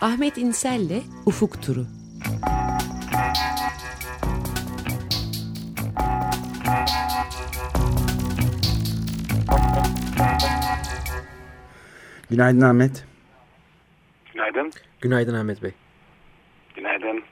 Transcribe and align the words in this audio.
Ahmet 0.00 0.38
İnsel'le 0.38 1.02
Ufuk 1.26 1.62
Turu. 1.62 1.86
Günaydın 12.30 12.60
Ahmet. 12.60 13.04
Günaydın. 14.34 14.72
Günaydın 15.00 15.34
Ahmet 15.34 15.62
Bey. 15.62 15.72
Günaydın. 16.76 17.22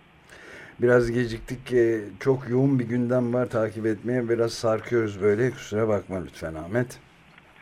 Biraz 0.81 1.11
geciktik. 1.11 1.73
Ee, 1.73 2.01
çok 2.21 2.49
yoğun 2.49 2.79
bir 2.79 2.85
gündem 2.85 3.35
var 3.35 3.47
takip 3.47 3.87
etmeye. 3.87 4.29
Biraz 4.29 4.53
sarkıyoruz 4.53 5.23
böyle. 5.23 5.51
Kusura 5.51 5.89
bakma 5.89 6.23
lütfen 6.25 6.55
Ahmet. 6.55 6.99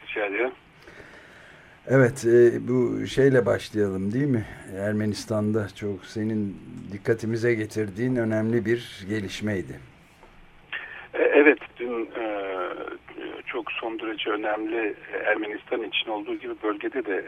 Rica 0.09 0.27
ederim. 0.27 0.53
Evet 1.93 2.25
e, 2.25 2.69
bu 2.69 3.07
şeyle 3.07 3.47
başlayalım 3.47 4.13
değil 4.13 4.27
mi? 4.27 4.45
Ermenistan'da 4.77 5.69
çok 5.81 6.05
senin 6.05 6.57
dikkatimize 6.93 7.55
getirdiğin 7.55 8.17
önemli 8.17 8.65
bir 8.65 9.07
gelişmeydi. 9.09 9.81
E, 11.15 11.23
evet 11.23 11.59
dün 11.77 12.11
e, 12.21 12.49
çok 13.47 13.73
son 13.73 13.99
derece 13.99 14.31
önemli 14.31 14.95
Ermenistan 15.25 15.83
için 15.83 16.11
olduğu 16.11 16.35
gibi 16.35 16.55
bölgede 16.63 17.05
de 17.05 17.25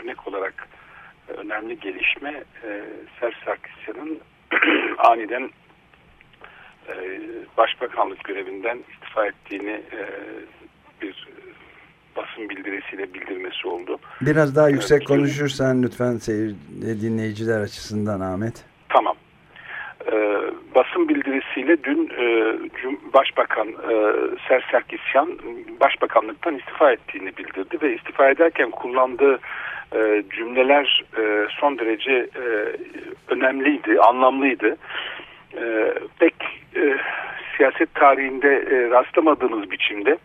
örnek 0.00 0.28
olarak 0.28 0.68
önemli 1.28 1.80
gelişme 1.80 2.44
Ser 3.20 3.42
Sarkisyan'ın 3.44 4.20
aniden 4.98 5.50
başbakanlık 7.56 8.24
görevinden 8.24 8.78
istifa 8.92 9.26
ettiğini 9.26 9.80
bir 11.02 11.28
basın 12.16 12.48
bildirisiyle 12.48 13.14
bildirmesi 13.14 13.68
oldu. 13.68 13.98
Biraz 14.20 14.56
daha 14.56 14.68
yüksek 14.68 14.98
evet, 14.98 15.08
konuşursan 15.08 15.82
lütfen 15.82 16.16
seyir, 16.16 16.54
dinleyiciler 17.02 17.60
açısından 17.60 18.20
Ahmet. 18.20 18.64
Tamam. 18.88 19.16
Ee, 20.12 20.38
basın 20.74 21.08
bildirisiyle 21.08 21.84
dün 21.84 22.10
e, 22.18 22.56
Başbakan 23.14 23.68
e, 23.68 24.14
Serserkisyan 24.48 25.38
Başbakanlıktan 25.80 26.58
istifa 26.58 26.92
ettiğini 26.92 27.36
bildirdi 27.36 27.78
ve 27.82 27.94
istifa 27.94 28.30
ederken 28.30 28.70
kullandığı 28.70 29.38
e, 29.94 30.22
cümleler 30.36 31.04
e, 31.18 31.46
son 31.60 31.78
derece 31.78 32.12
e, 32.12 32.44
önemliydi, 33.28 34.00
anlamlıydı. 34.00 34.76
E, 35.56 35.94
pek 36.18 36.34
e, 36.76 36.96
siyaset 37.56 37.94
tarihinde 37.94 38.48
e, 38.48 38.90
rastlamadığımız 38.90 39.70
biçimde 39.70 40.18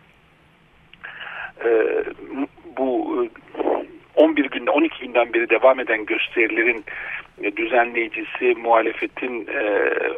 e, 1.64 2.02
bu 2.76 3.26
11 4.16 4.44
e, 4.44 4.48
günde 4.48 4.70
12 4.70 5.00
günden 5.00 5.32
beri 5.32 5.50
devam 5.50 5.80
eden 5.80 6.06
gösterilerin 6.06 6.84
e, 7.42 7.56
düzenleyicisi 7.56 8.54
muhalefetin 8.62 9.46
e, 9.46 9.60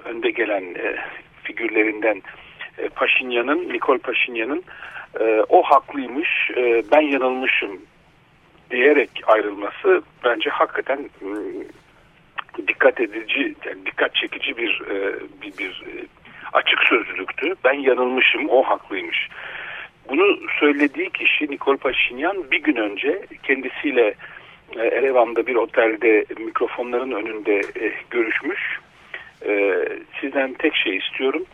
önde 0.05 0.31
gelen 0.31 0.63
e, 0.63 0.97
figürlerinden 1.43 2.23
e, 2.79 2.89
Paşinyan'ın 2.89 3.69
Nikol 3.69 3.99
Paşinyan'ın 3.99 4.63
e, 5.21 5.43
o 5.49 5.63
haklıymış 5.63 6.51
e, 6.57 6.83
ben 6.93 7.01
yanılmışım 7.01 7.81
diyerek 8.71 9.11
ayrılması 9.27 10.03
bence 10.25 10.51
hakikaten 10.51 10.99
e, 10.99 11.29
dikkat 12.69 13.01
edici 13.01 13.55
yani 13.65 13.87
dikkat 13.87 14.15
çekici 14.15 14.57
bir 14.57 14.83
e, 14.91 15.15
bir, 15.43 15.59
bir 15.59 15.83
e, 15.87 16.07
açık 16.53 16.83
sözlülüktü. 16.83 17.55
Ben 17.65 17.73
yanılmışım 17.73 18.49
o 18.49 18.63
haklıymış. 18.63 19.29
Bunu 20.11 20.39
söylediği 20.61 21.11
kişi 21.11 21.51
Nikol 21.51 21.77
Paşinyan 21.77 22.51
bir 22.51 22.63
gün 22.63 22.77
önce 22.77 23.23
kendisiyle 23.43 24.15
e, 24.77 24.81
Erevan'da 24.81 25.47
bir 25.47 25.55
otelde 25.55 26.25
mikrofonların 26.39 27.11
önünde 27.11 27.57
e, 27.57 27.93
görüşmüş. 28.11 28.81
E, 29.47 29.85
sizden 30.21 30.55
tek 30.55 30.77
şey 30.77 30.97
istiyorum. 30.97 31.45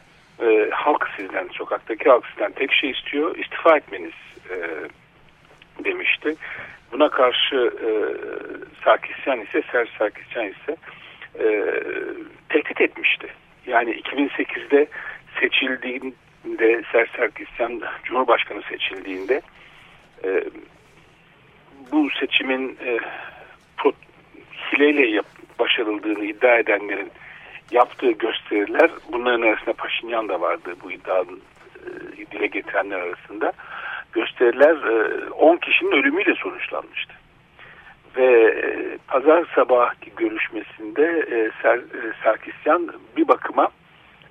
Halk 0.71 1.09
sizden, 1.17 1.49
sokaktaki 1.53 2.09
halk 2.09 2.27
sizden 2.27 2.53
tek 2.53 2.73
şey 2.73 2.91
istiyor. 2.91 3.37
istifa 3.37 3.77
etmeniz 3.77 4.13
demişti. 5.85 6.37
Buna 6.93 7.09
karşı 7.09 7.71
Sarkisyan 8.85 9.41
ise, 9.41 9.63
Ser 9.73 9.89
Sarkisyan 9.99 10.47
ise 10.47 10.77
tehdit 12.49 12.81
etmişti. 12.81 13.27
Yani 13.67 13.91
2008'de 14.01 14.87
seçildiğinde 15.41 16.15
de 16.59 16.83
Ser 16.93 17.11
Sarkisyan 17.17 17.83
Cumhurbaşkanı 18.05 18.63
seçildiğinde 18.63 19.41
e, 20.25 20.45
bu 21.93 22.11
seçimin 22.21 22.79
e, 22.85 22.99
pro, 23.77 23.93
hileyle 24.73 25.07
yap, 25.07 25.27
başarıldığını 25.59 26.25
iddia 26.25 26.59
edenlerin 26.59 27.11
yaptığı 27.71 28.11
gösteriler 28.11 28.91
bunların 29.13 29.43
arasında 29.43 29.73
Paşinyan 29.73 30.29
da 30.29 30.41
vardı 30.41 30.75
bu 30.85 30.93
iddianın 30.93 31.41
e, 31.77 32.27
dile 32.33 32.47
getirenler 32.47 32.99
arasında 32.99 33.53
gösteriler 34.13 34.77
10 35.31 35.57
e, 35.57 35.61
kişinin 35.61 35.93
ölümüyle 35.93 36.35
sonuçlanmıştı. 36.35 37.13
Ve 38.17 38.45
e, 38.45 38.99
pazar 39.09 39.47
sabahki 39.55 40.13
görüşmesinde 40.17 41.27
e, 41.31 41.51
Ser, 41.63 41.79
e, 41.79 42.13
Sarkisyan 42.25 42.93
bir 43.17 43.29
bakıma 43.29 43.69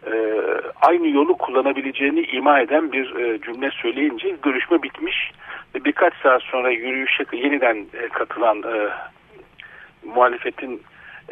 e, 0.07 0.41
aynı 0.81 1.07
yolu 1.07 1.37
kullanabileceğini 1.37 2.21
ima 2.21 2.59
eden 2.59 2.91
bir 2.91 3.15
e, 3.15 3.41
cümle 3.41 3.71
söyleyince 3.71 4.35
görüşme 4.43 4.83
bitmiş 4.83 5.31
ve 5.75 5.85
birkaç 5.85 6.13
saat 6.23 6.41
sonra 6.43 6.69
yürüyüşe 6.69 7.23
yeniden 7.33 7.87
e, 7.93 8.09
katılan 8.09 8.63
e, 8.63 8.89
muhalefetin 10.05 10.81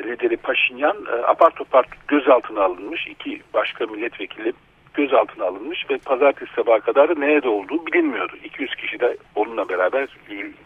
lideri 0.03 0.37
Paşinyan 0.37 0.97
e, 1.11 1.25
apar 1.25 1.49
topar 1.49 1.85
gözaltına 2.07 2.63
alınmış. 2.63 3.07
iki 3.07 3.41
başka 3.53 3.85
milletvekili 3.85 4.53
gözaltına 4.93 5.45
alınmış 5.45 5.89
ve 5.89 5.97
pazartesi 5.97 6.53
sabaha 6.53 6.79
kadar 6.79 7.19
nerede 7.19 7.49
olduğu 7.49 7.85
bilinmiyordu. 7.87 8.35
200 8.43 8.75
kişi 8.75 8.99
de 8.99 9.17
onunla 9.35 9.69
beraber 9.69 10.07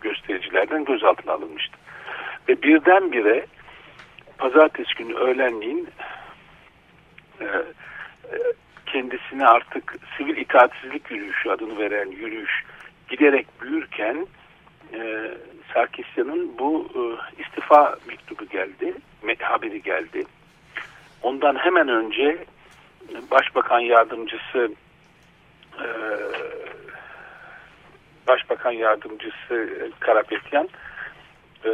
göstericilerden 0.01 0.85
gözaltına 0.85 1.33
alınmıştı. 1.33 1.77
Ve 2.49 2.61
birdenbire 2.61 3.45
pazartesi 4.37 4.95
günü 4.95 5.13
öğlenliğin 5.13 5.87
e, 7.41 7.45
kendisine 8.85 9.47
artık 9.47 9.95
sivil 10.17 10.37
itaatsizlik 10.37 11.11
yürüyüşü 11.11 11.49
adını 11.49 11.79
veren 11.79 12.11
yürüyüş 12.11 12.63
giderek 13.09 13.47
büyürken 13.61 14.27
e, 14.93 15.31
Sarkisyan'ın 15.73 16.57
bu 16.59 16.89
e, 16.95 17.01
istifa 17.41 17.95
mektubu 18.07 18.45
geldi, 18.45 18.93
haberi 19.43 19.81
geldi. 19.81 20.23
Ondan 21.21 21.55
hemen 21.55 21.87
önce 21.87 22.45
Başbakan 23.31 23.79
Yardımcısı 23.79 24.71
e, 25.79 25.87
Başbakan 28.27 28.71
Yardımcısı 28.71 29.89
Karapetyan 29.99 30.69
e, 31.65 31.71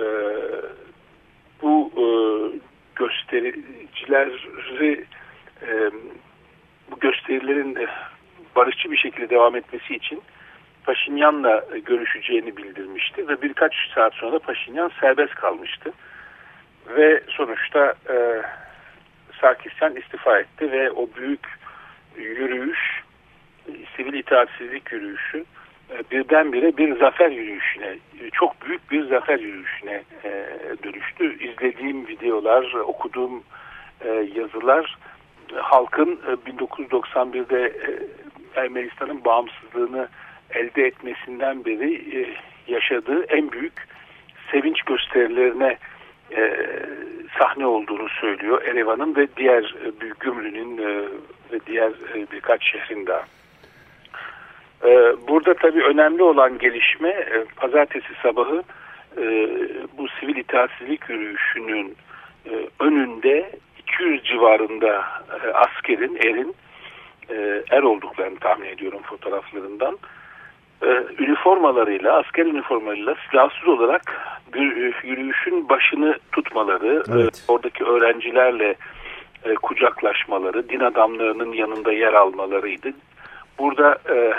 bu 1.61 1.91
e, 1.97 2.05
göstericileri 2.95 5.05
e, 5.61 5.91
gösterilerin 7.33 7.87
barışçı 8.55 8.91
bir 8.91 8.97
şekilde 8.97 9.29
devam 9.29 9.55
etmesi 9.55 9.95
için 9.95 10.21
Paşinyan'la 10.83 11.63
görüşeceğini 11.85 12.57
bildirmişti 12.57 13.27
ve 13.27 13.41
birkaç 13.41 13.73
saat 13.95 14.13
sonra 14.13 14.39
Paşinyan 14.39 14.91
serbest 14.99 15.35
kalmıştı. 15.35 15.91
Ve 16.95 17.23
sonuçta 17.27 17.93
e, 18.09 18.41
Sarkisyan 19.41 19.95
istifa 19.95 20.39
etti 20.39 20.71
ve 20.71 20.91
o 20.91 21.09
büyük 21.17 21.47
yürüyüş, 22.17 23.03
sivil 23.95 24.13
itaatsizlik 24.13 24.91
yürüyüşü 24.91 25.45
e, 25.91 26.03
birdenbire 26.11 26.77
bir 26.77 26.99
zafer 26.99 27.29
yürüyüşüne, 27.31 27.95
çok 28.33 28.65
büyük 28.65 28.91
bir 28.91 29.05
zafer 29.05 29.39
yürüyüşüne 29.39 30.03
e, 30.23 30.45
dönüştü. 30.83 31.49
İzlediğim 31.49 32.07
videolar, 32.07 32.73
okuduğum 32.73 33.43
e, 34.01 34.09
yazılar 34.35 34.97
halkın 35.61 36.19
1991'de 36.47 37.61
e, 37.61 37.65
e, 37.65 38.63
Ermenistan'ın 38.63 39.25
bağımsızlığını 39.25 40.07
elde 40.49 40.85
etmesinden 40.85 41.65
beri 41.65 42.19
e, 42.19 42.35
yaşadığı 42.67 43.23
en 43.23 43.51
büyük 43.51 43.73
sevinç 44.51 44.81
gösterilerine 44.81 45.77
sahne 47.39 47.65
olduğunu 47.65 48.09
söylüyor 48.09 48.61
Erevan'ın 48.61 49.15
ve 49.15 49.27
diğer 49.37 49.75
büyük 50.01 50.19
Gümrü'nün 50.19 50.77
ve 51.51 51.59
diğer 51.67 51.91
birkaç 52.31 52.71
şehrin 52.71 53.07
daha. 53.07 53.23
Burada 55.27 55.53
tabii 55.53 55.83
önemli 55.83 56.23
olan 56.23 56.57
gelişme 56.57 57.27
pazartesi 57.55 58.07
sabahı 58.23 58.63
bu 59.97 60.07
sivil 60.19 60.35
itaatsizlik 60.35 61.09
yürüyüşünün 61.09 61.95
önünde 62.79 63.49
200 63.93 64.23
civarında 64.23 65.05
e, 65.43 65.51
askerin, 65.53 66.15
erin 66.15 66.55
e, 67.29 67.63
er 67.69 67.81
olduklarını 67.83 68.39
tahmin 68.39 68.67
ediyorum 68.67 69.01
fotoğraflarından. 69.03 69.97
e, 70.81 71.03
üniformalarıyla, 71.19 72.17
asker 72.17 72.45
üniformalarıyla 72.45 73.15
silahsız 73.29 73.67
olarak 73.67 74.21
yürüyüşün 75.03 75.69
başını 75.69 76.17
tutmaları, 76.31 77.03
evet. 77.13 77.43
oradaki 77.47 77.83
öğrencilerle 77.83 78.75
kucaklaşmaları, 79.61 80.69
din 80.69 80.79
adamlarının 80.79 81.53
yanında 81.53 81.93
yer 81.93 82.13
almalarıydı. 82.13 82.93
Burada 83.59 83.97
e, 84.09 84.33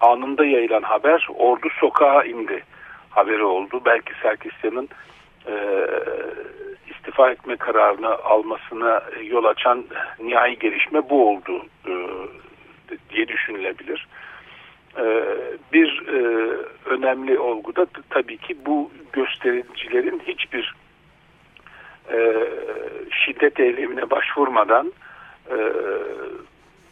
anında 0.00 0.44
yayılan 0.44 0.82
haber 0.82 1.28
ordu 1.34 1.68
sokağa 1.80 2.24
indi 2.24 2.62
haberi 3.10 3.44
oldu. 3.44 3.80
Belki 3.84 4.12
Serkisyan'ın 4.22 4.88
e, 5.46 5.54
istifa 7.10 7.30
etme 7.30 7.56
kararını 7.56 8.08
almasına 8.08 9.02
yol 9.22 9.44
açan 9.44 9.84
nihai 10.18 10.58
gelişme 10.58 11.10
bu 11.10 11.30
oldu 11.30 11.66
e, 11.86 11.92
diye 13.10 13.28
düşünülebilir. 13.28 14.08
E, 14.98 15.04
bir 15.72 16.06
e, 16.08 16.18
önemli 16.84 17.38
olgu 17.38 17.76
da 17.76 17.86
tabii 18.10 18.36
ki 18.36 18.56
bu 18.66 18.90
göstericilerin 19.12 20.22
hiçbir 20.26 20.74
e, 22.12 22.46
şiddet 23.10 23.60
eylemine 23.60 24.10
başvurmadan 24.10 24.92
e, 25.50 25.56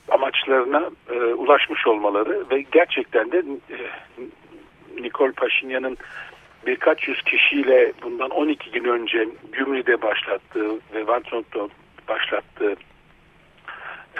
amaçlarına 0.09 0.91
e, 1.11 1.15
ulaşmış 1.15 1.87
olmaları 1.87 2.45
ve 2.51 2.65
gerçekten 2.73 3.33
de 3.33 3.39
e, 3.71 3.79
Nikol 5.03 5.33
Paşinyan'ın 5.33 5.97
birkaç 6.67 7.09
yüz 7.09 7.23
kişiyle 7.23 7.93
bundan 8.03 8.31
12 8.31 8.71
gün 8.71 8.85
önce 8.85 9.29
Gümrü'de 9.53 10.03
başlattığı 10.03 10.71
ve 10.95 11.07
Varsov'da 11.07 11.69
başlattığı 12.09 12.77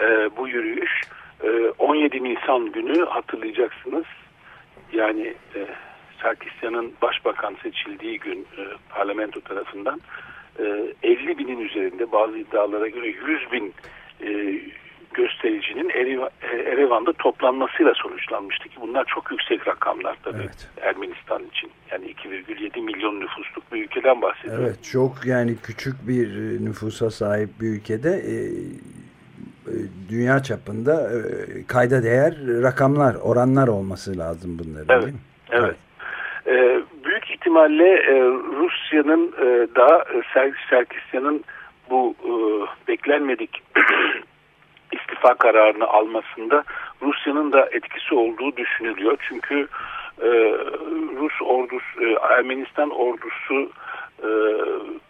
e, 0.01 0.29
bu 0.37 0.47
yürüyüş 0.47 1.01
e, 1.43 1.49
17 1.77 2.23
Nisan 2.23 2.71
günü 2.71 3.05
hatırlayacaksınız. 3.05 4.05
Yani 4.93 5.33
e, 5.55 5.59
Sarkisyan'ın 6.21 6.93
başbakan 7.01 7.55
seçildiği 7.63 8.19
gün 8.19 8.47
e, 8.57 8.63
parlamento 8.89 9.41
tarafından 9.41 10.01
e, 10.59 10.63
50 11.03 11.37
binin 11.37 11.59
üzerinde 11.59 12.11
bazı 12.11 12.37
iddialara 12.37 12.87
göre 12.87 13.07
100 13.07 13.51
bin 13.51 13.73
e, 14.21 14.59
göstericinin 15.13 15.89
Erevan'da 16.51 17.13
toplanmasıyla 17.13 17.93
sonuçlanmıştı 17.95 18.69
ki 18.69 18.75
bunlar 18.81 19.05
çok 19.05 19.31
yüksek 19.31 19.67
rakamlar 19.67 20.17
tabii 20.23 20.37
evet. 20.41 20.69
Ermenistan 20.81 21.43
için. 21.43 21.71
Yani 21.91 22.05
2,7 22.05 22.81
milyon 22.81 23.19
nüfusluk 23.19 23.73
bir 23.73 23.83
ülkeden 23.83 24.21
bahsediyoruz. 24.21 24.65
Evet 24.65 24.83
çok 24.83 25.25
yani 25.25 25.55
küçük 25.63 26.07
bir 26.07 26.27
e, 26.27 26.65
nüfusa 26.65 27.09
sahip 27.09 27.49
bir 27.61 27.67
ülkede 27.67 28.09
e, 28.09 28.35
e, 29.71 29.75
dünya 30.09 30.43
çapında 30.43 31.09
kayda 31.67 32.03
değer 32.03 32.33
rakamlar, 32.63 33.15
oranlar 33.15 33.67
olması 33.67 34.17
lazım 34.17 34.59
bunların 34.59 34.95
evet. 34.95 35.03
değil 35.03 35.13
mi? 35.13 35.19
Evet. 35.51 35.75
evet. 36.45 36.83
büyük 37.05 37.31
ihtimalle 37.31 38.03
Rusya'nın 38.59 39.31
da 39.75 40.05
Serkisyan'ın 40.69 41.43
bu 41.89 42.15
beklenmedik 42.87 43.63
istifa 45.19 45.33
kararını 45.33 45.87
almasında 45.87 46.63
Rusya'nın 47.01 47.51
da 47.51 47.69
etkisi 47.71 48.15
olduğu 48.15 48.57
düşünülüyor. 48.57 49.17
Çünkü 49.29 49.67
e, 50.21 50.29
Rus 51.19 51.41
ordusu, 51.41 52.01
e, 52.01 52.13
Ermenistan 52.33 52.89
ordusu 52.89 53.71
e, 54.23 54.29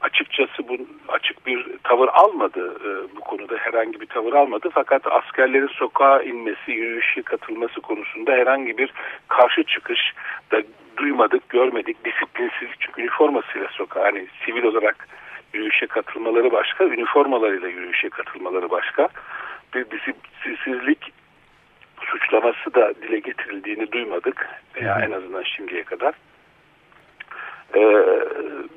açıkçası 0.02 0.68
bu 0.68 0.78
açık 1.08 1.48
bir 1.48 1.66
tavır 1.84 2.08
almadı 2.08 2.78
e, 2.86 3.16
bu 3.16 3.20
konuda 3.20 3.56
herhangi 3.58 4.02
bir 4.02 4.06
tavır 4.06 4.34
almadı 4.34 4.70
fakat 4.74 5.02
askerlerin 5.08 5.68
sokağa 5.74 6.22
inmesi, 6.22 6.72
yürüyüşe 6.72 7.22
katılması 7.22 7.82
konusunda 7.82 8.32
herhangi 8.32 8.78
bir 8.78 8.94
karşı 9.28 9.64
çıkış 9.64 10.14
da 10.52 10.62
duymadık, 10.98 11.50
görmedik. 11.50 12.06
Disiplinsizlik 12.06 12.80
çünkü 12.80 13.02
üniformasıyla 13.02 13.68
sokağa 13.72 14.04
hani 14.04 14.28
sivil 14.46 14.64
olarak 14.64 15.08
yürüyüşe 15.54 15.88
katılmaları 15.88 16.52
başka, 16.52 16.84
üniformalarıyla 16.84 17.68
yürüyüşe 17.68 18.10
katılmaları 18.10 18.70
başka 18.70 19.10
bir 19.74 19.86
disiplinsizlik 19.92 21.14
suçlaması 22.02 22.74
da 22.74 22.94
dile 23.02 23.20
getirildiğini 23.20 23.92
duymadık 23.92 24.50
veya 24.76 25.00
en 25.02 25.12
azından 25.12 25.44
şimdiye 25.44 25.84
kadar. 25.84 26.14
Ee, 27.76 28.06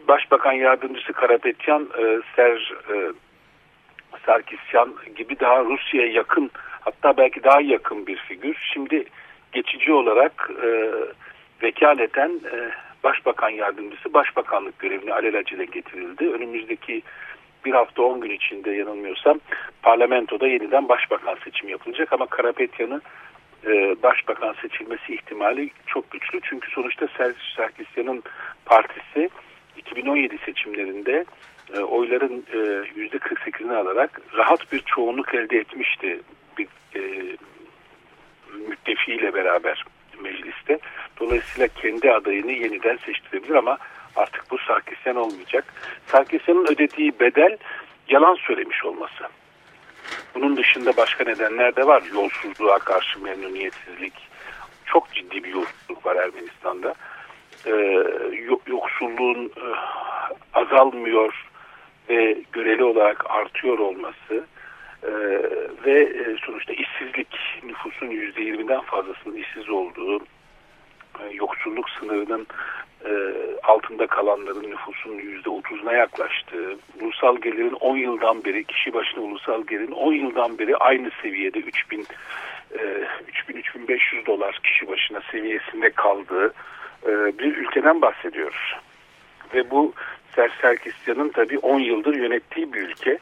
Başbakan 0.08 0.52
Yardımcısı 0.52 1.12
Karapetyan, 1.12 1.88
e, 1.98 2.20
Ser 2.36 2.72
e, 2.94 3.12
Sarkisyan 4.26 4.94
gibi 5.16 5.40
daha 5.40 5.64
Rusya'ya 5.64 6.12
yakın 6.12 6.50
hatta 6.80 7.16
belki 7.16 7.44
daha 7.44 7.60
yakın 7.60 8.06
bir 8.06 8.16
figür. 8.16 8.56
Şimdi 8.72 9.04
geçici 9.52 9.92
olarak 9.92 10.50
e, 10.62 10.90
vekaleten 11.62 12.30
e, 12.52 12.70
Başbakan 13.04 13.50
Yardımcısı 13.50 14.14
Başbakanlık 14.14 14.78
görevine 14.78 15.14
alelacele 15.14 15.64
getirildi. 15.64 16.30
Önümüzdeki 16.30 17.02
bir 17.64 17.72
hafta 17.72 18.02
on 18.02 18.20
gün 18.20 18.30
içinde 18.30 18.70
yanılmıyorsam 18.70 19.40
parlamentoda 19.82 20.48
yeniden 20.48 20.88
başbakan 20.88 21.36
seçimi 21.44 21.72
yapılacak 21.72 22.12
ama 22.12 22.26
Karapetyan'ı 22.26 23.00
e, 23.66 24.02
başbakan 24.02 24.54
seçilmesi 24.62 25.14
ihtimali 25.14 25.70
çok 25.86 26.10
güçlü. 26.10 26.40
Çünkü 26.42 26.70
sonuçta 26.70 27.08
Sarkisyan'ın 27.56 28.22
partisi 28.64 29.30
2017 29.76 30.38
seçimlerinde 30.38 31.24
e, 31.74 31.80
oyların 31.80 32.44
e, 32.52 32.56
%48'ini 32.56 33.76
alarak 33.76 34.20
rahat 34.34 34.72
bir 34.72 34.80
çoğunluk 34.80 35.34
elde 35.34 35.58
etmişti 35.58 36.20
bir 36.58 36.66
e, 36.96 37.36
müttefiyle 38.68 39.34
beraber 39.34 39.84
mecliste. 40.22 40.78
Dolayısıyla 41.20 41.68
kendi 41.68 42.12
adayını 42.12 42.52
yeniden 42.52 42.96
seçtirebilir 42.96 43.54
ama 43.54 43.78
Artık 44.16 44.50
bu 44.50 44.58
Sarkisyan 44.58 45.16
olmayacak. 45.16 45.64
Sarkisyan'ın 46.06 46.66
ödediği 46.66 47.20
bedel 47.20 47.56
yalan 48.08 48.34
söylemiş 48.34 48.84
olması. 48.84 49.24
Bunun 50.34 50.56
dışında 50.56 50.96
başka 50.96 51.24
nedenler 51.24 51.76
de 51.76 51.86
var. 51.86 52.02
Yolsuzluğa 52.14 52.78
karşı 52.78 53.22
memnuniyetsizlik. 53.22 54.14
Çok 54.86 55.12
ciddi 55.12 55.44
bir 55.44 55.48
yolsuzluk 55.48 56.06
var 56.06 56.16
Ermenistan'da. 56.16 56.94
Ee, 57.66 58.04
yoksulluğun 58.66 59.44
e, 59.44 59.66
azalmıyor 60.54 61.46
ve 62.08 62.38
göreli 62.52 62.84
olarak 62.84 63.30
artıyor 63.30 63.78
olması 63.78 64.44
ee, 65.04 65.10
ve 65.84 66.00
e, 66.02 66.36
sonuçta 66.46 66.72
işsizlik 66.72 67.28
nüfusun 67.62 68.06
%20'den 68.06 68.80
fazlasının 68.80 69.36
işsiz 69.36 69.70
olduğu 69.70 70.18
e, 71.20 71.28
yoksulluk 71.32 71.90
sınırının 71.90 72.46
e, 73.04 73.12
altında 73.62 74.06
kalanların 74.06 74.70
nüfusunun 74.70 75.18
yüzde 75.18 75.50
otuzuna 75.50 75.92
yaklaştığı, 75.92 76.76
ulusal 77.00 77.36
gelirin 77.36 77.72
10 77.80 77.96
yıldan 77.96 78.44
beri, 78.44 78.64
kişi 78.64 78.94
başına 78.94 79.22
ulusal 79.22 79.62
gelirin 79.66 79.92
10 79.92 80.12
yıldan 80.12 80.58
beri 80.58 80.76
aynı 80.76 81.10
seviyede 81.22 81.58
3000 81.58 82.06
e, 82.72 82.78
3000-3500 83.48 84.26
dolar 84.26 84.60
kişi 84.62 84.88
başına 84.88 85.20
seviyesinde 85.30 85.90
kaldığı 85.90 86.54
e, 87.06 87.38
bir 87.38 87.56
ülkeden 87.56 88.02
bahsediyoruz. 88.02 88.76
Ve 89.54 89.70
bu 89.70 89.92
Serserkisyan'ın 90.34 91.28
tabii 91.28 91.58
10 91.58 91.80
yıldır 91.80 92.14
yönettiği 92.14 92.72
bir 92.72 92.80
ülke. 92.80 93.18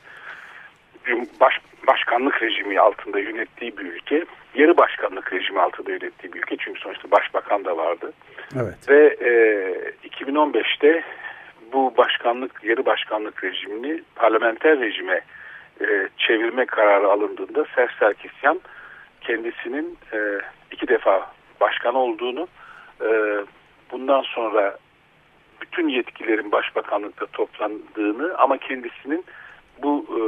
Baş, 1.41 1.55
başkanlık 1.87 2.43
rejimi 2.43 2.81
altında 2.81 3.19
yönettiği 3.19 3.77
bir 3.77 3.85
ülke. 3.85 4.25
Yarı 4.55 4.77
başkanlık 4.77 5.33
rejimi 5.33 5.61
altında 5.61 5.91
yönettiği 5.91 6.33
bir 6.33 6.39
ülke. 6.39 6.57
Çünkü 6.57 6.81
sonuçta 6.81 7.11
başbakan 7.11 7.65
da 7.65 7.77
vardı. 7.77 8.13
Evet. 8.57 8.89
Ve 8.89 9.17
e, 9.21 10.09
2015'te 10.09 11.03
bu 11.73 11.97
başkanlık, 11.97 12.65
yarı 12.65 12.87
başkanlık 12.87 13.45
rejimini 13.45 14.03
parlamenter 14.15 14.81
rejime 14.81 15.21
e, 15.81 16.09
çevirme 16.19 16.67
kararı 16.67 17.09
alındığında 17.09 17.65
Serf 17.75 17.91
Sarkisyan 17.99 18.61
kendisinin 19.21 19.99
e, 20.13 20.19
iki 20.71 20.89
defa 20.89 21.33
başkan 21.61 21.95
olduğunu, 21.95 22.49
e, 23.01 23.11
bundan 23.93 24.23
sonra 24.23 24.79
bütün 25.61 25.89
yetkilerin 25.89 26.53
başbakanlıkta 26.53 27.27
toplandığını 27.27 28.35
ama 28.39 28.59
kendisinin 28.59 29.25
bu 29.83 30.07
e, 30.09 30.21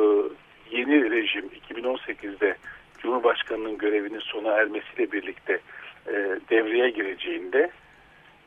yeni 0.92 1.10
rejim 1.10 1.44
2018'de 1.70 2.56
Cumhurbaşkanı'nın 2.98 3.78
görevinin 3.78 4.20
sona 4.20 4.52
ermesiyle 4.52 5.12
birlikte 5.12 5.58
e, 6.06 6.12
devreye 6.50 6.90
gireceğinde 6.90 7.70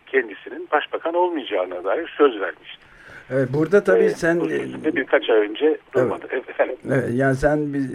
kendisinin 0.07 0.67
başbakan 0.71 1.13
olmayacağına 1.13 1.83
dair 1.83 2.13
söz 2.17 2.39
vermişti. 2.41 2.85
Evet, 3.29 3.49
burada 3.53 3.83
tabii 3.83 4.03
ee, 4.03 4.09
sen 4.09 4.39
e, 4.85 4.95
birkaç 4.95 5.29
ay 5.29 5.37
önce 5.37 5.77
durmadı. 5.93 6.25
Evet. 6.29 6.49
Efendim. 6.49 6.75
Evet, 6.87 7.09
yani 7.13 7.35
sen 7.35 7.73
bir, 7.73 7.89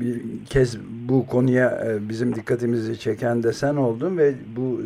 bir 0.00 0.22
kez 0.50 0.78
bu 1.08 1.26
konuya 1.26 1.80
e, 1.86 2.08
bizim 2.08 2.34
dikkatimizi 2.34 3.00
çeken 3.00 3.42
de 3.42 3.52
sen 3.52 3.76
oldun 3.76 4.18
ve 4.18 4.32
bu 4.56 4.80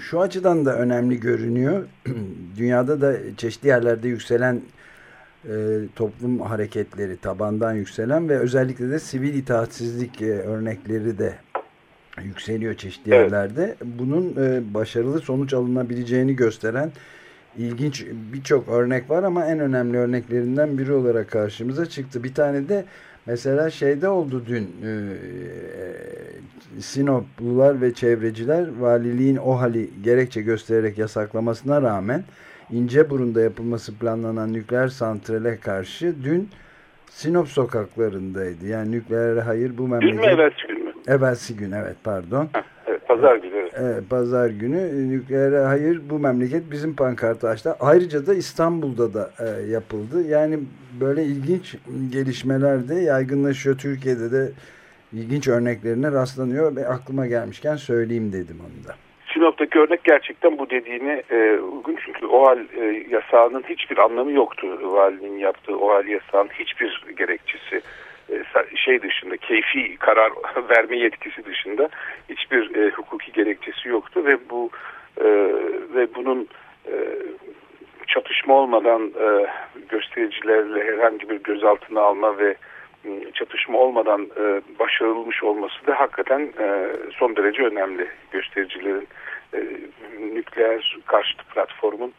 şu 0.00 0.20
açıdan 0.20 0.66
da 0.66 0.78
önemli 0.78 1.20
görünüyor. 1.20 1.84
Dünyada 2.58 3.00
da 3.00 3.36
çeşitli 3.36 3.68
yerlerde 3.68 4.08
yükselen 4.08 4.60
e, 5.48 5.80
toplum 5.96 6.40
hareketleri 6.40 7.16
tabandan 7.16 7.74
yükselen 7.74 8.28
ve 8.28 8.38
özellikle 8.38 8.90
de 8.90 8.98
sivil 8.98 9.34
itaatsizlik 9.34 10.22
e, 10.22 10.32
örnekleri 10.32 11.18
de 11.18 11.34
yükseliyor 12.22 12.74
çeşitli 12.74 13.14
evet. 13.14 13.32
yerlerde. 13.32 13.76
Bunun 13.84 14.36
e, 14.36 14.74
başarılı 14.74 15.20
sonuç 15.20 15.54
alınabileceğini 15.54 16.36
gösteren 16.36 16.92
ilginç 17.58 18.06
birçok 18.32 18.68
örnek 18.68 19.10
var 19.10 19.22
ama 19.22 19.46
en 19.46 19.60
önemli 19.60 19.98
örneklerinden 19.98 20.78
biri 20.78 20.92
olarak 20.92 21.30
karşımıza 21.30 21.86
çıktı. 21.86 22.24
Bir 22.24 22.34
tane 22.34 22.68
de 22.68 22.84
mesela 23.26 23.70
şeyde 23.70 24.08
oldu 24.08 24.42
dün 24.46 24.70
e, 24.82 24.88
e, 24.88 26.80
Sinoplular 26.80 27.80
ve 27.80 27.94
çevreciler 27.94 28.68
valiliğin 28.78 29.36
o 29.36 29.60
hali 29.60 29.90
gerekçe 30.02 30.42
göstererek 30.42 30.98
yasaklamasına 30.98 31.82
rağmen 31.82 32.24
İnceburun'da 32.72 33.40
yapılması 33.40 33.98
planlanan 33.98 34.52
nükleer 34.52 34.88
santrale 34.88 35.56
karşı 35.56 36.14
dün 36.24 36.48
Sinop 37.10 37.48
sokaklarındaydı. 37.48 38.66
Yani 38.66 38.90
nükleer 38.90 39.36
hayır 39.36 39.78
bu 39.78 39.88
memleket... 39.88 40.12
Dün 40.12 40.20
mü 40.20 40.26
evvelsi 40.26 40.66
gün 40.68 40.84
mü? 40.84 40.92
Evvelsi 41.06 41.56
gün 41.56 41.72
evet 41.72 41.96
pardon. 42.04 42.48
Heh, 42.52 42.62
evet 42.86 43.08
pazar 43.08 43.36
günü. 43.36 43.56
Evet. 43.56 43.72
evet 43.76 44.10
pazar 44.10 44.50
günü 44.50 45.08
nükleer 45.10 45.64
hayır 45.64 46.00
bu 46.10 46.18
memleket 46.18 46.70
bizim 46.70 46.96
pankartı 46.96 47.48
açtı. 47.48 47.76
Ayrıca 47.80 48.26
da 48.26 48.34
İstanbul'da 48.34 49.14
da 49.14 49.30
e, 49.38 49.70
yapıldı. 49.70 50.28
Yani 50.28 50.58
böyle 51.00 51.24
ilginç 51.24 51.76
gelişmeler 52.10 52.88
de 52.88 52.94
yaygınlaşıyor. 52.94 53.78
Türkiye'de 53.78 54.32
de 54.32 54.52
ilginç 55.12 55.48
örneklerine 55.48 56.12
rastlanıyor 56.12 56.76
ve 56.76 56.88
aklıma 56.88 57.26
gelmişken 57.26 57.76
söyleyeyim 57.76 58.32
dedim 58.32 58.56
onu 58.60 58.88
da. 58.88 58.94
Sinop'taki 59.62 59.78
örnek 59.78 60.04
gerçekten 60.04 60.58
bu 60.58 60.70
dediğini 60.70 61.22
e, 61.30 61.58
uygun 61.58 61.98
çünkü 62.04 62.26
OHAL 62.26 62.58
e, 62.58 63.04
yasağının 63.10 63.64
hiçbir 63.68 63.98
anlamı 63.98 64.32
yoktu. 64.32 64.78
Valinin 64.82 65.38
yaptığı 65.38 65.78
OHAL 65.78 66.08
yasağının 66.08 66.50
hiçbir 66.58 67.04
gerekçesi 67.16 67.80
e, 68.30 68.44
şey 68.76 69.02
dışında 69.02 69.36
keyfi 69.36 69.96
karar 69.96 70.32
verme 70.70 70.96
yetkisi 70.96 71.44
dışında 71.44 71.88
hiçbir 72.28 72.74
e, 72.74 72.90
hukuki 72.90 73.32
gerekçesi 73.32 73.88
yoktu 73.88 74.24
ve 74.24 74.50
bu 74.50 74.70
e, 75.20 75.28
ve 75.94 76.14
bunun 76.14 76.48
e, 76.86 76.94
çatışma 78.06 78.54
olmadan 78.54 79.02
e, 79.02 79.46
göstericilerle 79.88 80.84
herhangi 80.84 81.30
bir 81.30 81.42
gözaltına 81.42 82.00
alma 82.00 82.38
ve 82.38 82.54
çatışma 83.34 83.78
olmadan 83.78 84.22
e, 84.22 84.60
başarılmış 84.78 85.42
olması 85.42 85.86
da 85.86 86.00
hakikaten 86.00 86.40
e, 86.40 86.88
son 87.18 87.36
derece 87.36 87.62
önemli. 87.62 88.08
Göstericilerin 88.30 89.08
nükleer 90.34 90.98
karşıtı 91.06 91.44
platformun 91.44 92.12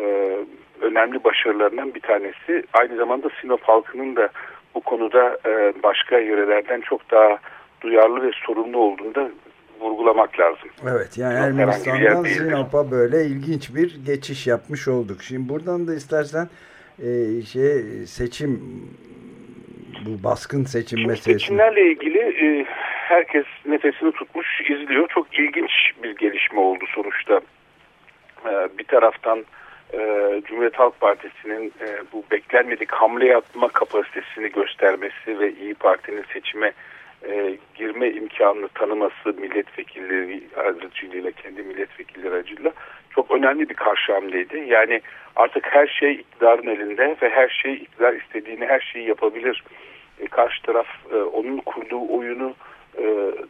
e, 0.00 0.36
önemli 0.80 1.24
başarılarından 1.24 1.94
bir 1.94 2.00
tanesi. 2.00 2.64
Aynı 2.72 2.96
zamanda 2.96 3.28
Sinop 3.40 3.62
halkının 3.62 4.16
da 4.16 4.28
bu 4.74 4.80
konuda 4.80 5.38
e, 5.46 5.72
başka 5.82 6.18
yörelerden 6.18 6.80
çok 6.80 7.10
daha 7.10 7.38
duyarlı 7.80 8.22
ve 8.22 8.30
sorumlu 8.46 8.78
olduğunu 8.78 9.14
da 9.14 9.30
vurgulamak 9.80 10.40
lazım. 10.40 10.68
Evet 10.90 11.18
yani 11.18 11.34
Ermenistan'dan 11.34 12.22
Sinop'a 12.22 12.90
böyle 12.90 13.24
ilginç 13.24 13.74
bir 13.74 14.04
geçiş 14.06 14.46
yapmış 14.46 14.88
olduk. 14.88 15.22
Şimdi 15.22 15.48
buradan 15.48 15.88
da 15.88 15.94
istersen 15.94 16.48
e, 16.98 17.42
şey 17.42 17.82
seçim 18.06 18.60
bu 20.06 20.24
baskın 20.24 20.64
seçim 20.64 20.98
Şimdi 20.98 21.10
meselesi. 21.10 21.38
Seçimlerle 21.40 21.90
ilgili 21.90 22.18
e, 22.18 22.66
herkes 23.08 23.44
nefesini 23.66 24.12
tutmuş 24.12 24.60
izliyor. 24.60 25.08
Çok 25.08 25.38
ilginç 25.38 25.70
bir 26.02 26.16
gelişme 26.16 26.60
oldu 26.60 26.84
sonuçta. 26.94 27.40
E, 28.46 28.68
bir 28.78 28.84
taraftan 28.84 29.44
e, 29.92 29.98
Cumhuriyet 30.44 30.78
Halk 30.78 31.00
Partisi'nin 31.00 31.72
e, 31.80 31.86
bu 32.12 32.24
beklenmedik 32.30 32.92
hamle 32.92 33.26
yapma 33.26 33.68
kapasitesini 33.68 34.52
göstermesi 34.52 35.38
ve 35.40 35.52
İyi 35.52 35.74
Parti'nin 35.74 36.24
seçime 36.32 36.72
e, 37.28 37.56
girme 37.74 38.10
imkanını 38.10 38.68
tanıması 38.68 39.32
milletvekilleri 39.40 40.42
aracılığıyla 40.56 41.30
kendi 41.30 41.62
milletvekilleri 41.62 42.34
aracılığıyla 42.34 42.72
çok 43.10 43.30
önemli 43.30 43.68
bir 43.68 43.74
karşı 43.74 44.12
hamleydi. 44.12 44.64
Yani 44.68 45.00
artık 45.36 45.66
her 45.66 45.86
şey 45.86 46.12
iktidarın 46.12 46.66
elinde 46.66 47.16
ve 47.22 47.30
her 47.30 47.48
şey 47.48 47.74
iktidar 47.74 48.14
istediğini 48.14 48.66
her 48.66 48.80
şeyi 48.80 49.08
yapabilir. 49.08 49.64
Karşı 50.30 50.62
taraf 50.62 50.86
onun 51.32 51.58
kurduğu 51.58 52.16
oyunu 52.18 52.54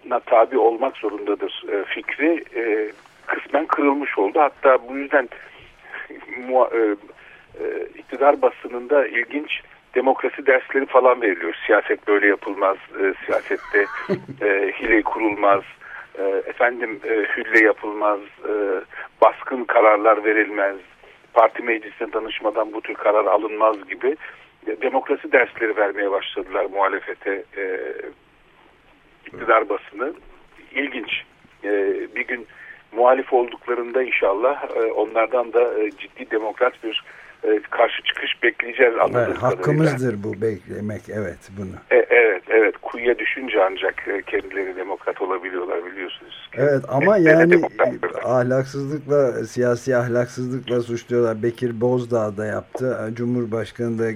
na 0.04 0.20
tabi 0.20 0.58
olmak 0.58 0.96
zorundadır 0.96 1.64
e, 1.72 1.84
fikri 1.84 2.44
e, 2.56 2.92
kısmen 3.26 3.66
kırılmış 3.66 4.18
oldu. 4.18 4.40
Hatta 4.40 4.88
bu 4.88 4.96
yüzden 4.96 5.28
mu, 6.48 6.68
e, 6.72 6.78
e, 7.64 7.86
iktidar 7.94 8.42
basınında 8.42 9.06
ilginç 9.06 9.60
demokrasi 9.94 10.46
dersleri 10.46 10.86
falan 10.86 11.22
veriliyor. 11.22 11.54
Siyaset 11.66 12.08
böyle 12.08 12.26
yapılmaz, 12.26 12.76
e, 13.02 13.14
siyasette 13.26 13.86
e, 14.42 14.72
hile 14.80 15.02
kurulmaz, 15.02 15.62
e, 16.18 16.22
efendim 16.22 17.00
e, 17.04 17.10
hülle 17.10 17.64
yapılmaz, 17.64 18.20
e, 18.20 18.52
baskın 19.22 19.64
kararlar 19.64 20.24
verilmez, 20.24 20.76
parti 21.34 21.62
meclisine 21.62 22.12
danışmadan 22.12 22.72
bu 22.72 22.80
tür 22.80 22.94
karar 22.94 23.24
alınmaz 23.24 23.88
gibi 23.88 24.16
demokrasi 24.82 25.32
dersleri 25.32 25.76
vermeye 25.76 26.10
başladılar 26.10 26.66
muhalefete 26.72 27.44
e, 27.56 27.80
iktidar 29.26 29.68
basını. 29.68 30.12
İlginç. 30.72 31.22
E, 31.64 31.70
bir 32.16 32.26
gün 32.26 32.46
muhalif 32.92 33.32
olduklarında 33.32 34.02
inşallah 34.02 34.64
e, 34.76 34.92
onlardan 34.92 35.52
da 35.52 35.82
e, 35.82 35.90
ciddi 35.90 36.30
demokrat 36.30 36.84
bir 36.84 37.04
e, 37.44 37.60
karşı 37.70 38.02
çıkış 38.02 38.42
bekleyeceğiz. 38.42 38.94
Evet, 39.14 39.36
hakkımızdır 39.36 40.22
bu 40.22 40.40
beklemek 40.42 41.02
evet 41.08 41.38
bunu. 41.58 41.74
E, 41.90 42.06
evet 42.10 42.42
evet 42.48 42.74
kuyuya 42.82 43.18
düşünce 43.18 43.64
ancak 43.64 43.94
kendileri 44.26 44.76
demokrat 44.76 45.22
olabiliyorlar 45.22 45.86
biliyorsunuz. 45.86 46.50
Evet 46.56 46.84
ama 46.88 47.18
e, 47.18 47.22
yani 47.22 47.62
ahlaksızlıkla 48.24 49.44
siyasi 49.44 49.96
ahlaksızlıkla 49.96 50.80
suçluyorlar. 50.80 51.42
Bekir 51.42 51.80
Bozdağ 51.80 52.36
da 52.36 52.46
yaptı. 52.46 53.10
Cumhurbaşkanı 53.14 53.98
da 53.98 54.10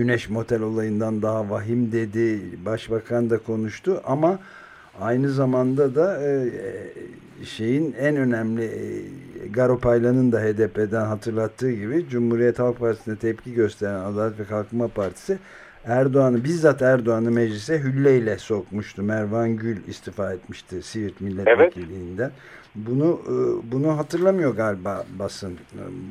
Güneş 0.00 0.28
Motel 0.30 0.62
olayından 0.62 1.22
daha 1.22 1.50
vahim 1.50 1.92
dedi. 1.92 2.40
Başbakan 2.64 3.30
da 3.30 3.38
konuştu 3.38 4.00
ama 4.04 4.38
aynı 5.00 5.30
zamanda 5.30 5.94
da 5.94 6.22
e, 6.22 6.48
şeyin 7.44 7.94
en 7.98 8.16
önemli 8.16 8.64
e, 8.64 9.48
Garopaylan'ın 9.48 10.32
da 10.32 10.40
HDP'den 10.40 11.04
hatırlattığı 11.04 11.72
gibi 11.72 12.08
Cumhuriyet 12.08 12.58
Halk 12.58 12.78
Partisi'ne 12.78 13.16
tepki 13.16 13.54
gösteren 13.54 14.00
Adalet 14.00 14.38
ve 14.38 14.44
Kalkınma 14.44 14.88
Partisi 14.88 15.38
Erdoğan'ı 15.84 16.44
bizzat 16.44 16.82
Erdoğan'ı 16.82 17.30
meclise 17.30 17.78
hülleyle 17.78 18.38
sokmuştu. 18.38 19.02
Mervan 19.02 19.56
Gül 19.56 19.76
istifa 19.88 20.32
etmişti 20.32 20.82
Siirt 20.82 21.20
milletvekilliğinden. 21.20 22.22
Evet. 22.24 22.32
Bunu 22.74 23.20
e, 23.26 23.34
bunu 23.72 23.98
hatırlamıyor 23.98 24.56
galiba 24.56 25.04
basın 25.18 25.58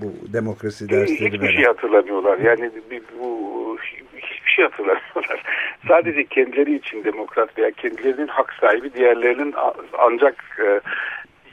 bu 0.02 0.34
demokrasi 0.34 0.90
dersleri. 0.90 1.26
Hiçbir 1.26 1.42
veren. 1.42 1.56
şey 1.56 1.64
hatırlamıyorlar. 1.64 2.38
Yani 2.38 2.72
bu 3.20 3.78
hiçbir 4.18 4.52
şey 4.52 4.66
hatırlamıyorlar. 4.66 5.44
Sadece 5.88 6.24
kendileri 6.24 6.76
için 6.76 7.04
demokrat 7.04 7.58
veya 7.58 7.72
kendilerinin 7.72 8.28
hak 8.28 8.54
sahibi 8.62 8.94
diğerlerinin 8.94 9.54
ancak 9.98 10.60
e, 10.60 10.82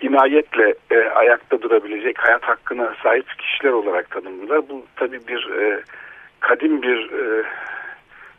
inayetle 0.06 0.74
e, 0.90 0.98
ayakta 0.98 1.62
durabilecek 1.62 2.18
hayat 2.18 2.42
hakkına 2.42 2.94
sahip 3.02 3.38
kişiler 3.38 3.72
olarak 3.72 4.10
tanımlılar. 4.10 4.68
Bu 4.68 4.84
tabii 4.96 5.20
bir 5.28 5.50
e, 5.50 5.82
kadim 6.40 6.82
bir 6.82 7.10
e, 7.10 7.44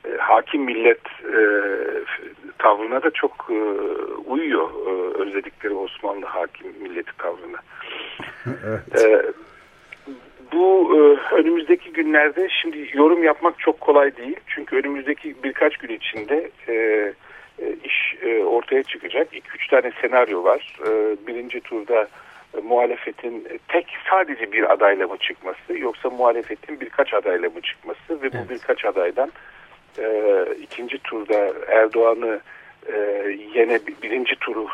e, 0.06 0.18
hakim 0.18 0.62
millet 0.62 1.02
e, 1.24 1.42
tavrına 2.60 3.04
da 3.04 3.12
çok 3.12 3.48
e, 3.50 3.60
uyuyor 4.30 4.70
e, 4.88 5.22
özledikleri 5.22 5.74
Osmanlı 5.74 6.26
hakim 6.26 6.68
milleti 6.82 7.12
tavrına. 7.18 7.58
evet. 8.46 9.04
E, 9.04 9.32
bu 10.54 10.96
e, 10.96 11.00
önümüzdeki 11.36 11.94
günlerde 11.94 12.48
şimdi 12.62 12.90
yorum 12.94 13.24
yapmak 13.24 13.60
çok 13.60 13.82
kolay 13.82 14.18
değil. 14.18 14.40
Çünkü 14.48 14.76
önümüzdeki 14.76 15.36
birkaç 15.44 15.78
gün 15.78 15.96
içinde 15.96 16.52
e, 16.68 16.74
e, 17.60 17.76
iş 17.84 18.16
e, 18.22 18.44
ortaya 18.44 18.84
çıkacak. 18.84 19.34
2-3 19.34 19.70
tane 19.70 19.92
senaryo 20.02 20.44
var. 20.44 20.80
E, 20.88 21.18
birinci 21.28 21.62
turda 21.62 22.08
e, 22.58 22.62
muhalefetin 22.62 23.48
tek 23.68 23.88
sadece 24.10 24.52
bir 24.52 24.74
adayla 24.74 25.08
mı 25.08 25.18
çıkması 25.18 25.78
yoksa 25.78 26.10
muhalefetin 26.10 26.80
birkaç 26.80 27.14
adayla 27.14 27.50
mı 27.50 27.62
çıkması 27.62 28.22
ve 28.22 28.34
bu 28.34 28.38
evet. 28.38 28.50
birkaç 28.50 28.86
adaydan 28.86 29.32
e, 30.00 30.46
ikinci 30.62 30.98
turda 30.98 31.54
Erdoğan'ı 31.68 32.40
e, 32.94 33.28
yine 33.56 33.80
birinci 34.04 34.36
turu 34.36 34.68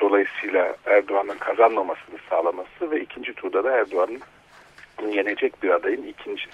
dolayısıyla 0.00 0.76
Erdoğan'ın 0.86 1.38
kazanmamasını 1.38 2.16
sağlaması 2.30 2.90
ve 2.90 3.00
ikinci 3.00 3.34
turda 3.34 3.64
da 3.64 3.70
Erdoğan'ın 3.70 4.20
yenecek 5.10 5.62
bir 5.62 5.70
adayın 5.70 6.02
ikinci 6.02 6.44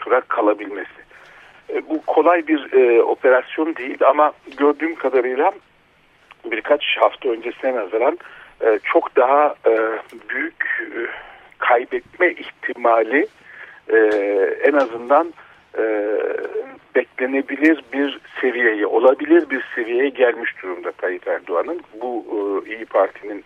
tura 0.00 0.20
kalabilmesi. 0.20 1.02
E, 1.74 1.88
bu 1.88 2.02
kolay 2.06 2.46
bir 2.46 2.72
e, 2.72 3.02
operasyon 3.02 3.76
değil 3.76 3.98
ama 4.06 4.32
gördüğüm 4.56 4.94
kadarıyla 4.94 5.52
birkaç 6.44 6.96
hafta 7.00 7.28
öncesine 7.28 7.74
nazaran 7.74 8.18
e, 8.64 8.78
çok 8.84 9.16
daha 9.16 9.54
e, 9.66 9.72
büyük 10.28 10.64
e, 10.80 10.98
kaybetme 11.58 12.30
ihtimali 12.30 13.26
e, 13.88 13.96
en 14.64 14.72
azından 14.72 15.34
e, 15.78 15.82
beklenebilir 16.94 17.84
bir 17.92 18.20
seviyeye, 18.40 18.86
olabilir 18.86 19.50
bir 19.50 19.64
seviyeye 19.74 20.08
gelmiş 20.08 20.62
durumda 20.62 20.92
Tayyip 20.92 21.28
Erdoğan'ın. 21.28 21.80
Bu 22.00 22.24
e, 22.66 22.74
İyi 22.74 22.84
Parti'nin 22.84 23.44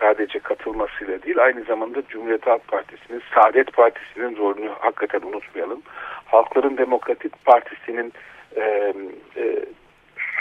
sadece 0.00 0.38
katılmasıyla 0.38 1.22
değil, 1.22 1.38
aynı 1.38 1.62
zamanda 1.64 2.02
Cumhuriyet 2.08 2.46
Halk 2.46 2.68
Partisi'nin, 2.68 3.22
Saadet 3.34 3.72
Partisi'nin 3.72 4.36
rolünü 4.36 4.70
hakikaten 4.80 5.22
unutmayalım. 5.22 5.82
Halkların 6.24 6.76
Demokratik 6.76 7.44
Partisi'nin 7.44 8.12
e, 8.56 8.92
e, 9.36 9.64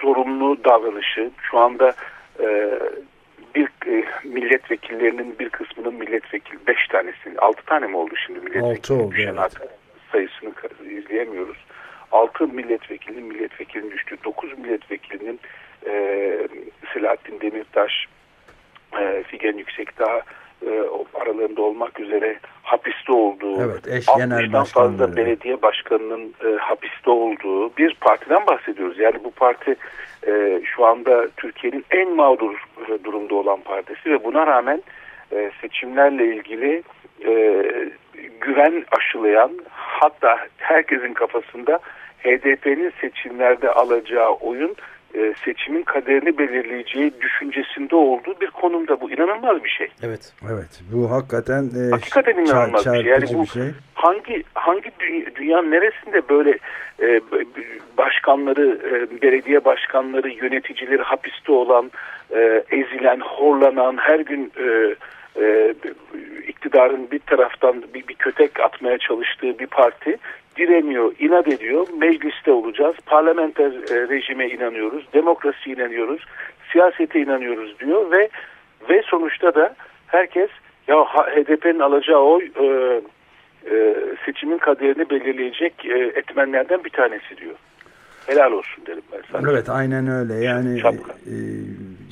sorumlu 0.01 0.63
davranışı, 0.63 1.31
şu 1.51 1.59
anda 1.59 1.93
e, 2.39 2.79
bir 3.55 3.67
e, 3.87 4.05
milletvekillerinin 4.23 5.39
bir 5.39 5.49
kısmının 5.49 5.93
milletvekili, 5.93 6.67
beş 6.67 6.87
tanesinin, 6.87 7.35
altı 7.35 7.65
tane 7.65 7.87
mi 7.87 7.97
oldu 7.97 8.13
şimdi 8.25 8.39
milletvekili? 8.39 8.77
Altı 8.77 8.93
oldu, 8.93 9.15
evet. 9.17 9.69
Sayısını 10.11 10.53
izleyemiyoruz. 10.89 11.57
Altı 12.11 12.47
milletvekilinin 12.47 13.23
milletvekilinin 13.23 13.91
düştüğü, 13.91 14.17
dokuz 14.23 14.57
milletvekilinin 14.57 15.39
e, 15.87 16.37
Selahattin 16.93 17.41
Demirtaş, 17.41 17.91
e, 18.99 19.23
Figen 19.23 19.57
Yüksekdağ 19.57 20.21
e, 20.65 20.69
aralarında 21.13 21.61
olmak 21.61 21.99
üzere 21.99 22.39
hapiste 22.63 23.11
olduğu, 23.11 23.61
evet, 23.61 23.87
eş 23.87 24.05
genel 24.17 24.39
60'dan 24.39 24.63
fazla 24.63 25.15
belediye 25.15 25.61
başkanının 25.61 26.33
e, 26.45 26.57
hapiste 26.57 27.09
olduğu 27.09 27.77
bir 27.77 27.95
partiden 28.01 28.47
bahsediyoruz. 28.47 28.99
Yani 28.99 29.23
bu 29.23 29.31
parti 29.31 29.75
e, 30.27 30.61
şu 30.75 30.85
anda 30.85 31.27
Türkiye'nin 31.37 31.85
en 31.91 32.15
mağdur 32.15 32.67
e, 32.87 33.03
durumda 33.03 33.35
olan 33.35 33.61
partisi 33.61 34.11
ve 34.11 34.23
buna 34.23 34.47
rağmen 34.47 34.83
e, 35.31 35.51
seçimlerle 35.61 36.35
ilgili 36.35 36.83
e, 37.25 37.63
güven 38.41 38.85
aşılayan 38.91 39.51
hatta 39.69 40.39
herkesin 40.57 41.13
kafasında 41.13 41.79
HDP'nin 42.23 42.93
seçimlerde 43.01 43.69
alacağı 43.69 44.31
oyun 44.31 44.75
e, 45.15 45.33
seçimin 45.45 45.83
kaderini 45.83 46.37
belirleyeceği 46.37 47.13
düşüncesinde 47.21 47.95
olduğu 47.95 48.41
bir 48.41 48.47
konumda 48.47 49.01
bu 49.01 49.11
inanılmaz 49.11 49.63
bir 49.63 49.69
şey. 49.69 49.87
Evet. 50.03 50.33
Evet. 50.53 50.81
Bu 50.93 51.11
hakikaten 51.11 51.63
e, 51.63 51.91
hakikaten 51.91 52.37
inanılmaz 52.37 52.85
bir 52.85 52.91
şey. 52.91 53.05
Yani 53.05 53.25
bu 53.33 53.47
şey. 53.47 53.71
hangi 53.93 54.43
hangi 54.53 54.91
dünya, 54.99 55.35
dünyanın 55.35 55.71
neresinde 55.71 56.29
böyle 56.29 56.57
e, 57.01 57.21
başkanları, 57.97 58.79
e, 58.91 59.21
belediye 59.21 59.65
başkanları, 59.65 60.29
yöneticileri 60.29 61.01
hapiste 61.01 61.51
olan, 61.51 61.91
e, 62.35 62.63
ezilen, 62.71 63.19
horlanan, 63.19 63.97
her 63.97 64.19
gün 64.19 64.51
e, 64.59 64.95
e, 65.41 65.73
iktidarın 66.47 67.11
bir 67.11 67.19
taraftan 67.19 67.83
bir, 67.93 68.07
bir 68.07 68.15
kötek 68.15 68.59
atmaya 68.59 68.97
çalıştığı 68.97 69.59
bir 69.59 69.67
parti 69.67 70.17
direniyor, 70.57 71.13
inat 71.19 71.47
ediyor. 71.47 71.87
Mecliste 71.97 72.51
olacağız, 72.51 72.95
parlamenter 73.05 73.71
e, 73.71 74.09
rejime 74.09 74.49
inanıyoruz, 74.49 75.07
demokrasiye 75.13 75.75
inanıyoruz, 75.75 76.25
siyasete 76.71 77.19
inanıyoruz 77.19 77.79
diyor 77.79 78.11
ve 78.11 78.29
ve 78.89 79.01
sonuçta 79.05 79.55
da 79.55 79.75
herkes 80.07 80.49
ya 80.87 81.03
HDP'nin 81.03 81.79
alacağı 81.79 82.19
oy 82.19 82.43
e, 82.43 82.65
e, 83.71 83.95
seçimin 84.25 84.57
kaderini 84.57 85.09
belirleyecek 85.09 85.85
e, 85.85 85.97
etmenlerden 85.99 86.83
bir 86.83 86.89
tanesi 86.89 87.37
diyor. 87.37 87.55
Helal 88.27 88.51
olsun 88.51 88.85
derim 88.85 89.03
ben 89.11 89.21
sana. 89.31 89.51
Evet 89.51 89.69
aynen 89.69 90.07
öyle. 90.07 90.33
Yani 90.33 90.79
e, 90.79 90.83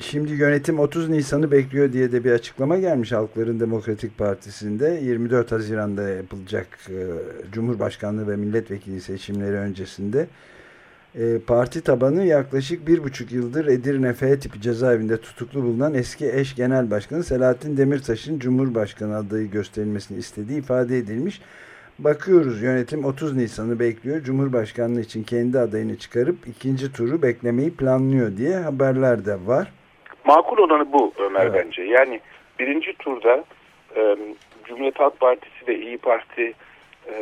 şimdi 0.00 0.32
yönetim 0.32 0.78
30 0.78 1.08
Nisan'ı 1.08 1.50
bekliyor 1.50 1.92
diye 1.92 2.12
de 2.12 2.24
bir 2.24 2.32
açıklama 2.32 2.78
gelmiş 2.78 3.12
Halkların 3.12 3.60
Demokratik 3.60 4.18
Partisi'nde. 4.18 5.00
24 5.02 5.52
Haziran'da 5.52 6.08
yapılacak 6.08 6.66
e, 6.88 6.94
Cumhurbaşkanlığı 7.52 8.28
ve 8.28 8.36
milletvekili 8.36 9.00
seçimleri 9.00 9.56
öncesinde. 9.56 10.26
E, 11.14 11.38
parti 11.38 11.80
tabanı 11.80 12.24
yaklaşık 12.24 12.88
bir 12.88 13.04
buçuk 13.04 13.32
yıldır 13.32 13.66
Edirne 13.66 14.12
F 14.12 14.38
tipi 14.38 14.60
cezaevinde 14.60 15.16
tutuklu 15.16 15.62
bulunan 15.62 15.94
eski 15.94 16.32
eş 16.32 16.54
genel 16.54 16.90
başkanı 16.90 17.24
Selahattin 17.24 17.76
Demirtaş'ın 17.76 18.38
Cumhurbaşkanı 18.38 19.16
adayı 19.16 19.50
gösterilmesini 19.50 20.18
istediği 20.18 20.58
ifade 20.58 20.98
edilmiş. 20.98 21.40
Bakıyoruz 21.98 22.62
yönetim 22.62 23.04
30 23.04 23.36
Nisan'ı 23.36 23.78
bekliyor. 23.78 24.22
Cumhurbaşkanlığı 24.22 25.00
için 25.00 25.22
kendi 25.22 25.58
adayını 25.58 25.96
çıkarıp 25.96 26.48
ikinci 26.48 26.92
turu 26.92 27.22
beklemeyi 27.22 27.70
planlıyor 27.70 28.36
diye 28.36 28.56
haberler 28.56 29.24
de 29.24 29.46
var. 29.46 29.72
Makul 30.24 30.58
olanı 30.58 30.92
bu 30.92 31.12
Ömer 31.18 31.46
evet. 31.46 31.64
bence. 31.66 31.82
Yani 31.82 32.20
birinci 32.58 32.92
turda 32.92 33.44
e, 33.96 34.16
Cumhuriyet 34.64 35.00
Halk 35.00 35.20
Partisi 35.20 35.68
ve 35.68 35.78
İyi 35.78 35.98
Parti 35.98 36.52
e, 37.06 37.14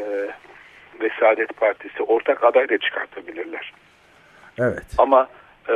ve 1.00 1.10
Saadet 1.20 1.56
Partisi 1.56 2.02
ortak 2.02 2.44
aday 2.44 2.68
da 2.68 2.78
çıkartabilirler. 2.78 3.72
Evet. 4.58 4.86
Ama 4.98 5.28
e, 5.68 5.74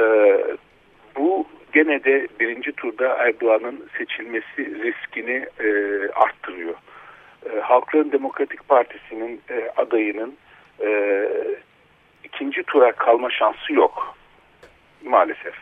bu 1.16 1.46
gene 1.72 2.04
de 2.04 2.28
birinci 2.40 2.72
turda 2.72 3.08
Erdoğan'ın 3.08 3.88
seçilmesi 3.98 4.82
riskini 4.82 5.46
e, 5.60 5.68
arttırıyor 6.14 6.74
e, 7.52 7.60
Halkların 7.60 8.12
Demokratik 8.12 8.68
Partisi'nin 8.68 9.40
e, 9.50 9.70
adayının 9.76 10.36
e, 10.84 11.28
ikinci 12.24 12.62
tura 12.62 12.92
kalma 12.92 13.30
şansı 13.30 13.72
yok 13.72 14.16
maalesef. 15.04 15.54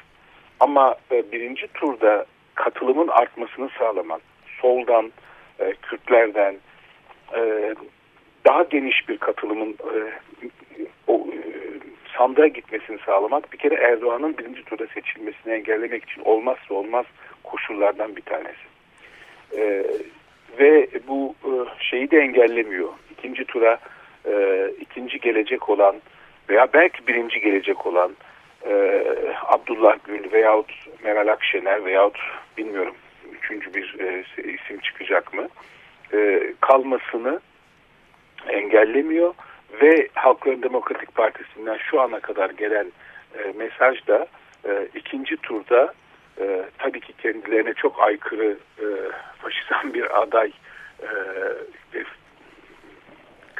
Ama 0.60 0.96
e, 1.12 1.32
birinci 1.32 1.68
turda 1.68 2.26
katılımın 2.54 3.08
artmasını 3.08 3.68
sağlamak, 3.78 4.20
soldan, 4.60 5.12
e, 5.58 5.72
Kürtlerden 5.82 6.54
e, 7.36 7.74
daha 8.46 8.62
geniş 8.62 9.08
bir 9.08 9.18
katılımın 9.18 9.70
e, 9.70 9.98
e, 11.12 11.16
sandığa 12.18 12.46
gitmesini 12.46 12.98
sağlamak 13.06 13.52
bir 13.52 13.58
kere 13.58 13.74
Erdoğan'ın 13.74 14.38
birinci 14.38 14.64
turda 14.64 14.86
seçilmesini 14.86 15.52
engellemek 15.52 16.10
için 16.10 16.22
olmazsa 16.24 16.74
olmaz 16.74 17.06
koşullardan 17.42 18.16
bir 18.16 18.22
tanesi. 18.22 18.64
E, 19.56 19.84
ve 20.58 20.88
bu 21.08 21.34
e, 21.44 21.50
şeyi 21.80 22.10
de 22.10 22.18
engellemiyor. 22.18 22.88
İkinci 23.10 23.44
tura 23.44 23.78
e, 24.26 24.66
ikinci 24.80 25.20
gelecek 25.20 25.68
olan 25.68 25.96
veya 26.48 26.68
belki 26.72 27.06
birinci 27.06 27.40
gelecek 27.40 27.86
olan 27.86 28.12
e, 28.66 29.04
Abdullah 29.46 29.96
Gül 30.04 30.32
veyahut 30.32 30.72
Meral 31.04 31.28
Akşener 31.28 31.84
veyahut 31.84 32.18
bilmiyorum 32.56 32.94
üçüncü 33.32 33.74
bir 33.74 33.96
e, 34.00 34.24
isim 34.38 34.78
çıkacak 34.78 35.34
mı? 35.34 35.48
E, 36.12 36.52
kalmasını 36.60 37.40
engellemiyor 38.48 39.34
ve 39.82 40.08
Halkların 40.14 40.62
Demokratik 40.62 41.14
Partisi'nden 41.14 41.78
şu 41.90 42.00
ana 42.00 42.20
kadar 42.20 42.50
gelen 42.50 42.92
e, 43.38 43.52
mesaj 43.56 44.06
da 44.06 44.26
e, 44.68 44.88
ikinci 44.94 45.36
turda 45.36 45.94
e, 46.40 46.64
tabii 46.78 47.00
ki 47.00 47.12
kendilerine 47.12 47.74
çok 47.74 48.02
aykırı 48.02 48.56
e, 48.78 48.86
faşizan 49.38 49.94
bir 49.94 50.22
aday 50.22 50.52
e, 51.02 51.08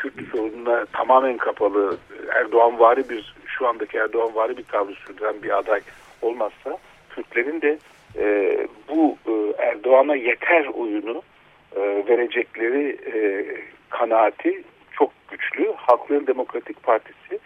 Kürt 0.04 0.28
sorununa 0.32 0.84
tamamen 0.92 1.36
kapalı 1.36 1.96
Erdoğan 2.34 2.80
vari 2.80 3.08
bir 3.08 3.34
şu 3.46 3.68
andaki 3.68 3.98
Erdoğan 3.98 4.34
vari 4.34 4.56
bir 4.56 4.64
tavrı 4.64 4.94
sürdüren 4.94 5.42
bir 5.42 5.58
aday 5.58 5.80
olmazsa 6.22 6.78
Kürtlerin 7.10 7.60
de 7.60 7.78
e, 8.18 8.56
bu 8.88 9.16
e, 9.26 9.62
Erdoğan'a 9.62 10.16
yeter 10.16 10.66
oyunu 10.66 11.22
e, 11.76 11.80
verecekleri 12.08 12.98
e, 13.14 13.46
kanaati 13.90 14.62
çok 14.92 15.10
güçlü. 15.30 15.72
Halkların 15.76 16.26
Demokratik 16.26 16.82
Partisi 16.82 17.38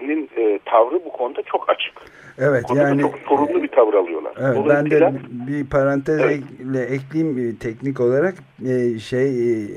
nin 0.00 0.30
e, 0.36 0.58
tavrı 0.64 1.04
bu 1.04 1.12
konuda 1.12 1.42
çok 1.42 1.70
açık. 1.70 1.94
Evet 2.38 2.64
bu 2.70 2.76
yani 2.76 3.00
çok 3.00 3.18
sorumlu 3.28 3.62
bir 3.62 3.68
tavır 3.68 3.94
alıyorlar. 3.94 4.32
Evet, 4.40 4.58
ben 4.68 4.90
de 4.90 5.12
bir 5.30 5.70
parantezle 5.70 6.42
evet. 6.78 6.90
ekleyeyim 6.90 7.56
teknik 7.56 8.00
olarak 8.00 8.34
e, 8.68 8.98
şey 8.98 9.52
e, 9.52 9.68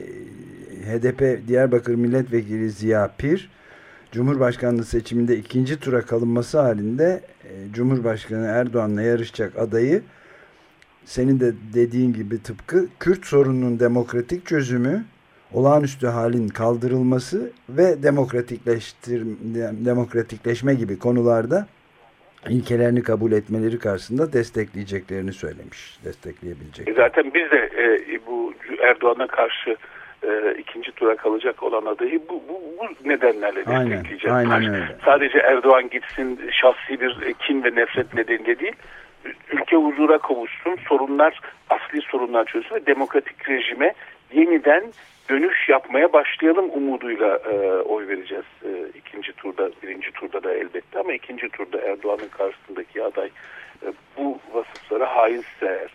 HDP 0.84 1.48
Diyarbakır 1.48 1.96
Milletvekili 1.96 2.70
Ziya 2.70 3.12
Pir 3.18 3.50
Cumhurbaşkanlığı 4.12 4.84
seçiminde 4.84 5.36
ikinci 5.36 5.80
tura 5.80 6.02
kalınması 6.02 6.60
halinde 6.60 7.22
e, 7.44 7.74
Cumhurbaşkanı 7.74 8.46
Erdoğan'la 8.46 9.02
yarışacak 9.02 9.60
adayı 9.60 10.02
senin 11.06 11.40
de 11.40 11.54
dediğin 11.74 12.14
gibi 12.14 12.44
tıpkı 12.44 12.88
Kürt 13.00 13.26
sorununun 13.26 13.80
demokratik 13.80 14.46
çözümü 14.46 15.04
olağanüstü 15.54 16.08
halin 16.08 16.48
kaldırılması 16.48 17.52
ve 17.70 18.04
demokratikleştir 18.04 19.26
demokratikleşme 19.86 20.74
gibi 20.74 21.00
konularda 21.00 21.68
ilkelerini 22.50 23.04
kabul 23.04 23.32
etmeleri 23.32 23.80
karşısında 23.80 24.34
destekleyeceklerini 24.34 25.34
söylemiş. 25.34 26.00
Destekleyebilecek. 26.06 26.90
Zaten 26.96 27.32
biz 27.34 27.52
de 27.52 27.70
e, 27.78 28.20
bu 28.28 28.54
Erdoğan'a 28.82 29.28
karşı 29.28 29.78
e, 30.24 30.56
ikinci 30.58 30.92
tura 30.92 31.16
kalacak 31.16 31.64
olan 31.64 31.86
adayı 31.86 32.22
bu, 32.30 32.44
bu, 32.50 32.62
bu 32.80 33.10
nedenlerle 33.10 33.64
aynen, 33.66 33.92
destekleyeceğiz. 33.92 34.36
Aynen 34.36 34.74
öyle. 34.74 34.96
Sadece 35.06 35.40
Erdoğan 35.40 35.90
gitsin 35.90 36.40
şahsi 36.52 37.02
bir 37.02 37.34
kin 37.34 37.64
ve 37.64 37.76
nefret 37.76 38.14
nedeniyle 38.14 38.60
değil 38.60 38.76
ülke 39.52 39.76
huzura 39.76 40.18
kavuşsun, 40.18 40.76
sorunlar, 40.88 41.40
asli 41.70 42.02
sorunlar 42.02 42.46
çözülsün 42.46 42.76
ve 42.76 42.86
demokratik 42.86 43.50
rejime 43.50 43.94
yeniden 44.34 44.84
dönüş 45.30 45.70
yapmaya 45.70 46.14
başlayalım 46.14 46.70
umuduyla 46.74 47.36
e, 47.38 47.58
oy 47.82 48.08
vereceğiz. 48.08 48.46
E, 48.66 48.98
ikinci 48.98 49.34
turda, 49.34 49.70
birinci 49.84 50.12
turda 50.12 50.44
da 50.44 50.54
elbette 50.54 51.00
ama 51.00 51.14
ikinci 51.14 51.50
turda 51.50 51.82
Erdoğan'ın 51.82 52.30
karşısındaki 52.30 53.04
aday 53.04 53.30
e, 53.86 53.88
bu 54.18 54.40
vasıflara 54.54 55.16
haizse 55.16 55.66
eğer. 55.66 55.92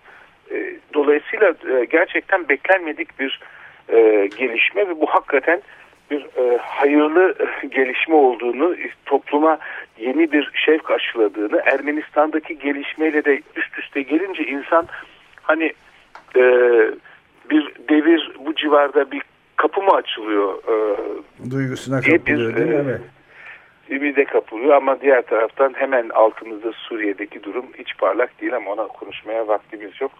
E, 0.50 0.76
dolayısıyla 0.94 1.54
e, 1.68 1.84
gerçekten 1.84 2.48
beklenmedik 2.48 3.20
bir 3.20 3.40
e, 3.88 4.28
gelişme 4.38 4.88
ve 4.88 5.00
bu 5.00 5.06
hakikaten 5.06 5.62
bir 6.10 6.20
e, 6.22 6.58
hayırlı 6.58 7.34
e, 7.40 7.66
gelişme 7.66 8.14
olduğunu, 8.14 8.76
topluma 9.06 9.58
yeni 9.98 10.32
bir 10.32 10.50
şevk 10.54 10.90
aşıladığını, 10.90 11.62
Ermenistan'daki 11.64 12.58
gelişmeyle 12.58 13.24
de 13.24 13.40
üst 13.56 13.78
üste 13.78 14.02
gelince 14.02 14.44
insan 14.44 14.86
hani 15.42 15.72
e, 16.36 16.42
bir 17.50 17.72
devir 17.88 18.32
bu 18.46 18.54
civarda 18.54 19.10
bir 19.10 19.22
kapı 19.56 19.82
mı 19.82 19.90
açılıyor? 19.90 20.54
E, 20.54 21.50
Duygusuna 21.50 22.00
kapılıyor 22.00 22.56
değil 22.56 22.68
mi? 22.68 22.74
E, 22.74 22.78
evet. 22.78 23.00
Ümide 23.90 24.24
kapılıyor 24.24 24.74
ama 24.74 25.00
diğer 25.00 25.22
taraftan 25.22 25.74
hemen 25.76 26.08
altımızda 26.08 26.72
Suriye'deki 26.72 27.42
durum 27.42 27.66
hiç 27.78 27.98
parlak 27.98 28.40
değil 28.40 28.56
ama 28.56 28.70
ona 28.70 28.86
konuşmaya 28.86 29.48
vaktimiz 29.48 30.00
yok. 30.00 30.12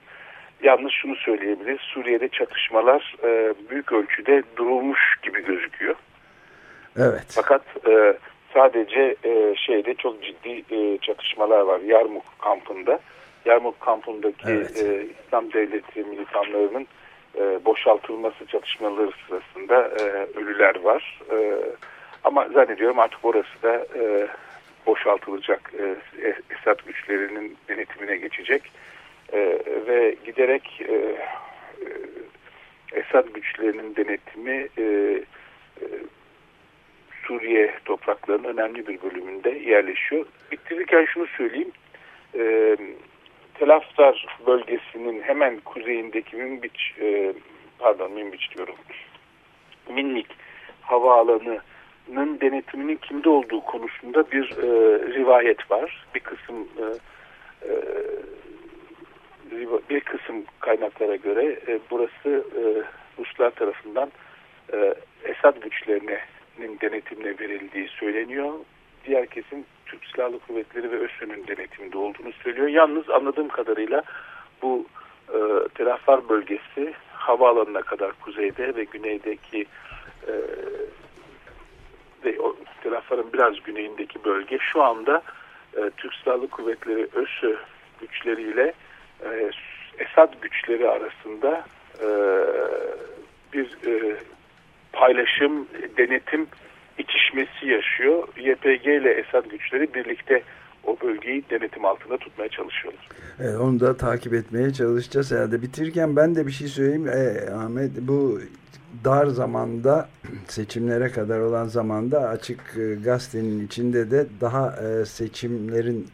Yalnız 0.64 0.92
şunu 0.92 1.16
söyleyebiliriz. 1.16 1.80
Suriye'de 1.80 2.28
çatışmalar 2.28 3.16
e, 3.24 3.54
büyük 3.70 3.92
ölçüde 3.92 4.42
durulmuş 4.56 5.16
gibi 5.22 5.44
gözüküyor. 5.44 5.94
Evet. 6.96 7.24
Fakat 7.28 7.62
e, 7.88 8.14
sadece 8.54 9.16
e, 9.24 9.54
şeyde 9.56 9.94
çok 9.94 10.22
ciddi 10.22 10.64
e, 10.74 10.98
çatışmalar 10.98 11.60
var. 11.60 11.80
Yarmuk 11.80 12.24
kampında. 12.38 13.00
Yarmuk 13.44 13.80
kampındaki 13.80 14.48
evet. 14.48 14.82
e, 14.82 15.06
İslam 15.26 15.52
Devleti 15.52 16.04
militanlarının 16.04 16.86
e, 17.38 17.64
boşaltılması 17.64 18.46
çatışmaları 18.46 19.10
sırasında 19.28 19.88
e, 19.88 20.02
ölüler 20.38 20.80
var. 20.80 21.20
E, 21.30 21.54
ama 22.24 22.48
zannediyorum 22.48 22.98
artık 22.98 23.24
orası 23.24 23.62
da 23.62 23.86
e, 23.98 24.26
boşaltılacak. 24.86 25.72
E, 25.78 25.96
Esad 26.50 26.78
güçlerinin 26.86 27.56
denetimine 27.68 28.16
geçecek. 28.16 28.62
E, 29.34 29.58
ve 29.86 30.16
giderek 30.26 30.80
e, 30.88 30.94
e, 30.94 31.16
Esad 32.92 33.28
güçlerinin 33.34 33.96
denetimi 33.96 34.68
e, 34.78 34.82
e, 34.82 35.86
Suriye 37.26 37.74
topraklarının 37.84 38.48
önemli 38.48 38.86
bir 38.86 39.02
bölümünde 39.02 39.50
yerleşiyor. 39.50 40.26
Bitirirken 40.52 41.04
şunu 41.04 41.26
söyleyeyim. 41.26 41.72
E, 42.38 42.76
Telaftar 43.54 44.26
bölgesinin 44.46 45.22
hemen 45.22 45.60
kuzeyindeki 45.60 46.36
Minbiç, 46.36 46.94
e, 47.00 47.32
pardon 47.78 48.12
Minbiç 48.12 48.56
diyorum, 48.56 48.74
Minnik 49.88 50.26
havaalanının 50.80 52.40
denetiminin 52.40 52.96
kimde 52.96 53.28
olduğu 53.28 53.60
konusunda 53.60 54.30
bir 54.30 54.50
e, 54.50 54.66
rivayet 55.14 55.70
var. 55.70 56.06
Bir 56.14 56.20
kısım 56.20 56.68
e, 56.78 56.84
e, 57.68 57.72
bir 59.90 60.00
kısım 60.00 60.44
kaynaklara 60.60 61.16
göre 61.16 61.58
e, 61.68 61.78
burası 61.90 62.44
e, 62.56 62.62
Ruslar 63.18 63.50
tarafından 63.50 64.10
e, 64.72 64.94
Esad 65.24 65.62
güçlerinin 65.62 66.80
denetimine 66.80 67.38
verildiği 67.38 67.88
söyleniyor. 67.88 68.52
Diğer 69.06 69.26
kesim 69.26 69.64
Türk 69.86 70.04
Silahlı 70.06 70.38
Kuvvetleri 70.38 70.90
ve 70.90 70.96
ÖSÜ'nün 70.96 71.46
denetiminde 71.46 71.98
olduğunu 71.98 72.32
söylüyor. 72.32 72.68
Yalnız 72.68 73.10
anladığım 73.10 73.48
kadarıyla 73.48 74.02
bu 74.62 74.86
e, 75.28 75.38
Telafar 75.74 76.28
bölgesi 76.28 76.94
havaalanına 77.12 77.82
kadar 77.82 78.12
kuzeyde 78.12 78.76
ve 78.76 78.84
güneydeki 78.84 79.66
e, 80.26 80.32
ve 82.24 82.40
o 82.40 82.56
Telafar'ın 82.82 83.32
biraz 83.32 83.62
güneyindeki 83.62 84.24
bölge 84.24 84.58
şu 84.58 84.82
anda 84.82 85.22
e, 85.76 85.90
Türk 85.96 86.14
Silahlı 86.14 86.48
Kuvvetleri 86.48 87.08
ÖSÜ 87.14 87.56
güçleriyle 88.00 88.72
e, 89.24 89.50
Esad 89.98 90.34
güçleri 90.42 90.88
arasında 90.88 91.64
e, 92.00 92.08
bir 93.52 93.66
e, 93.86 94.16
paylaşım, 94.92 95.68
denetim 95.98 96.46
itişmesi 96.98 97.66
yaşıyor. 97.66 98.28
YPG 98.36 98.86
ile 98.86 99.12
Esad 99.12 99.50
güçleri 99.50 99.94
birlikte 99.94 100.42
o 100.84 100.96
bölgeyi 101.02 101.44
denetim 101.50 101.84
altında 101.84 102.16
tutmaya 102.16 102.48
çalışıyorlar. 102.48 103.08
Evet, 103.40 103.56
onu 103.60 103.80
da 103.80 103.96
takip 103.96 104.34
etmeye 104.34 104.72
çalışacağız 104.72 105.32
herhalde. 105.32 105.62
Bitirirken 105.62 106.16
ben 106.16 106.34
de 106.34 106.46
bir 106.46 106.52
şey 106.52 106.68
söyleyeyim. 106.68 107.08
E, 107.08 107.50
Ahmet 107.52 107.90
bu 108.00 108.40
dar 109.04 109.26
zamanda 109.26 110.08
seçimlere 110.48 111.08
kadar 111.08 111.40
olan 111.40 111.66
zamanda 111.66 112.28
açık 112.28 112.60
gazetenin 113.04 113.66
içinde 113.66 114.10
de 114.10 114.26
daha 114.40 114.70
seçimlerin 115.06 116.08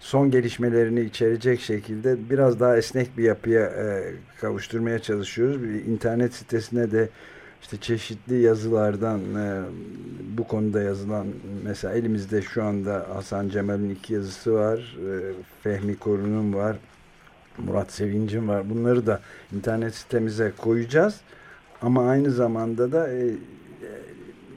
son 0.00 0.30
gelişmelerini 0.30 1.00
içerecek 1.00 1.60
şekilde 1.60 2.30
biraz 2.30 2.60
daha 2.60 2.76
esnek 2.76 3.18
bir 3.18 3.24
yapıya 3.24 3.66
e, 3.66 4.14
kavuşturmaya 4.40 4.98
çalışıyoruz. 4.98 5.62
Bir 5.62 5.84
internet 5.84 6.34
sitesine 6.34 6.90
de 6.90 7.08
işte 7.62 7.76
çeşitli 7.76 8.40
yazılardan 8.40 9.20
e, 9.20 9.62
bu 10.36 10.44
konuda 10.44 10.82
yazılan 10.82 11.26
mesela 11.64 11.94
elimizde 11.94 12.42
şu 12.42 12.64
anda 12.64 13.06
Hasan 13.14 13.48
Cemal'in 13.48 13.90
iki 13.90 14.14
yazısı 14.14 14.54
var. 14.54 14.78
E, 14.78 15.32
Fehmi 15.62 15.96
Korun'un 15.96 16.54
var. 16.54 16.76
Murat 17.58 17.92
Sevinç'in 17.92 18.48
var. 18.48 18.70
Bunları 18.70 19.06
da 19.06 19.20
internet 19.52 19.94
sitemize 19.94 20.52
koyacağız. 20.58 21.20
Ama 21.82 22.08
aynı 22.08 22.30
zamanda 22.30 22.92
da 22.92 23.12
e, 23.12 23.30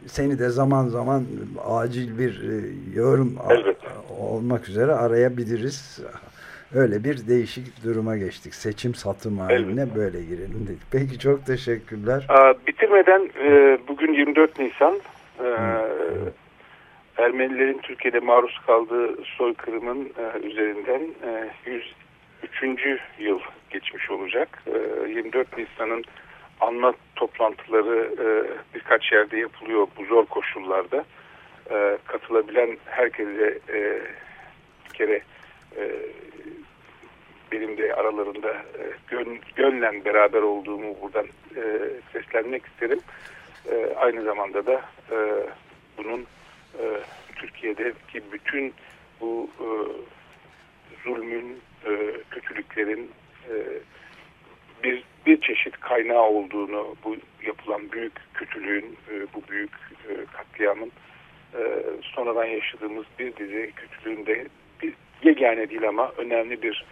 seni 0.08 0.40
de 0.40 0.50
zaman 0.50 0.88
zaman 0.88 1.26
acil 1.66 2.18
bir 2.18 2.50
e, 2.50 2.74
yorum. 2.96 3.36
Olmak 4.24 4.70
üzere 4.70 4.92
arayabiliriz. 4.92 6.04
Öyle 6.76 7.04
bir 7.04 7.28
değişik 7.28 7.84
duruma 7.84 8.18
geçtik. 8.18 8.56
Seçim 8.56 8.96
satım 8.96 9.38
haline 9.38 9.96
böyle 9.96 10.22
girelim 10.22 10.68
dedik. 10.68 10.82
Peki 10.92 11.20
çok 11.20 11.46
teşekkürler. 11.46 12.26
Aa, 12.30 12.54
bitirmeden 12.68 13.30
e, 13.44 13.78
bugün 13.88 14.14
24 14.14 14.60
Nisan 14.60 15.00
e, 15.40 15.48
Ermenilerin 17.18 17.78
Türkiye'de 17.78 18.20
maruz 18.20 18.60
kaldığı 18.66 19.24
soykırımın 19.38 20.06
e, 20.06 20.48
üzerinden 20.48 21.02
e, 21.26 21.50
103. 22.62 23.00
yıl 23.20 23.40
geçmiş 23.70 24.12
olacak. 24.12 24.64
E, 24.68 25.10
24 25.10 25.58
Nisan'ın 25.58 26.04
anma 26.62 26.94
toplantıları 27.16 28.10
e, 28.20 28.28
birkaç 28.76 29.12
yerde 29.12 29.38
yapılıyor 29.38 29.88
bu 30.00 30.06
zor 30.06 30.26
koşullarda. 30.26 31.06
E, 31.72 31.98
katılabilen 32.06 32.78
herkese 32.86 33.60
e, 33.70 34.02
bir 34.86 34.94
kere 34.94 35.22
e, 35.78 35.92
benim 37.52 37.78
de 37.78 37.96
aralarında 37.96 38.52
e, 38.54 38.84
gön, 39.08 39.40
gönlen 39.56 40.06
beraber 40.06 40.42
olduğumu 40.42 40.96
buradan 41.02 41.26
e, 41.56 41.64
seslenmek 42.14 42.66
isterim. 42.66 43.00
E, 43.72 43.96
aynı 43.96 44.24
zamanda 44.24 44.66
da 44.66 44.82
e, 45.12 45.18
bunun 45.98 46.22
e, 46.80 46.84
Türkiye'deki 47.36 48.32
bütün 48.32 48.74
bu 49.22 49.50
e, 49.60 49.68
zulmün, 51.04 51.62
e, 51.86 51.92
kötülüklerin 52.32 53.12
e, 53.50 53.54
bir 54.84 55.04
bir 55.26 55.42
çeşit 55.42 55.80
kaynağı 55.80 56.24
olduğunu, 56.24 56.96
bu 57.04 57.16
yapılan 57.46 57.92
büyük 57.92 58.14
kötülüğün, 58.34 58.98
e, 59.12 59.28
bu 59.34 59.44
büyük 59.50 59.72
e, 60.10 60.26
katliamın 60.38 60.92
e, 61.56 61.84
sonradan 62.02 62.46
yaşadığımız 62.46 63.06
bir 63.20 63.36
dizi 63.36 63.72
kötülüğün 63.76 64.26
de 64.26 64.48
bir 64.82 64.94
yegane 65.24 65.70
değil 65.70 65.88
ama 65.88 66.12
önemli 66.18 66.62
bir 66.62 66.86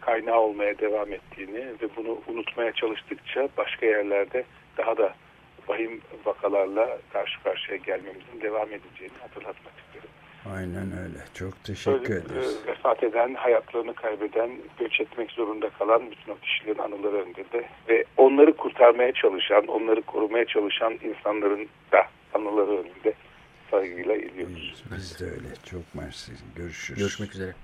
kaynağı 0.00 0.40
olmaya 0.40 0.78
devam 0.78 1.12
ettiğini 1.12 1.58
ve 1.58 1.88
bunu 1.96 2.18
unutmaya 2.28 2.72
çalıştıkça 2.72 3.48
başka 3.56 3.86
yerlerde 3.86 4.44
daha 4.76 4.96
da 4.96 5.14
vahim 5.68 6.00
vakalarla 6.24 6.98
karşı 7.12 7.42
karşıya 7.42 7.76
gelmemizin 7.76 8.40
devam 8.40 8.68
edeceğini 8.68 9.18
hatırlatmak 9.20 9.74
isterim. 9.86 10.10
Aynen 10.54 10.92
öyle. 10.92 11.18
Çok 11.34 11.64
teşekkür 11.64 12.14
Öyle, 12.14 12.26
ederiz. 12.26 12.58
Vefat 12.66 13.02
eden, 13.02 13.34
hayatlarını 13.34 13.94
kaybeden, 13.94 14.50
göç 14.78 15.00
etmek 15.00 15.30
zorunda 15.30 15.70
kalan 15.70 16.10
bütün 16.10 16.32
o 16.32 16.36
kişilerin 16.36 16.78
anıları 16.78 17.16
önünde 17.16 17.64
ve 17.88 18.04
onları 18.16 18.52
kurtarmaya 18.52 19.12
çalışan, 19.12 19.66
onları 19.66 20.02
korumaya 20.02 20.44
çalışan 20.44 20.92
insanların 20.92 21.68
da 21.92 22.06
anıları 22.34 22.70
önünde 22.70 23.14
saygıyla 23.70 24.14
ediyoruz. 24.14 24.84
Biz, 24.96 25.18
de 25.18 25.24
öyle. 25.24 25.48
Çok 25.64 25.94
mersi. 25.94 26.32
Görüşürüz. 26.56 26.98
Görüşmek 26.98 27.34
üzere. 27.34 27.54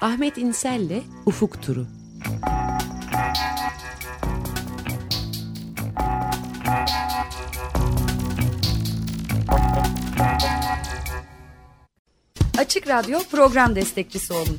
Ahmet 0.00 0.38
İnsel'le 0.38 1.02
Ufuk 1.26 1.62
Turu. 1.62 1.86
Açık 12.58 12.88
Radyo 12.88 13.18
program 13.30 13.76
destekçisi 13.76 14.32
olun 14.32 14.58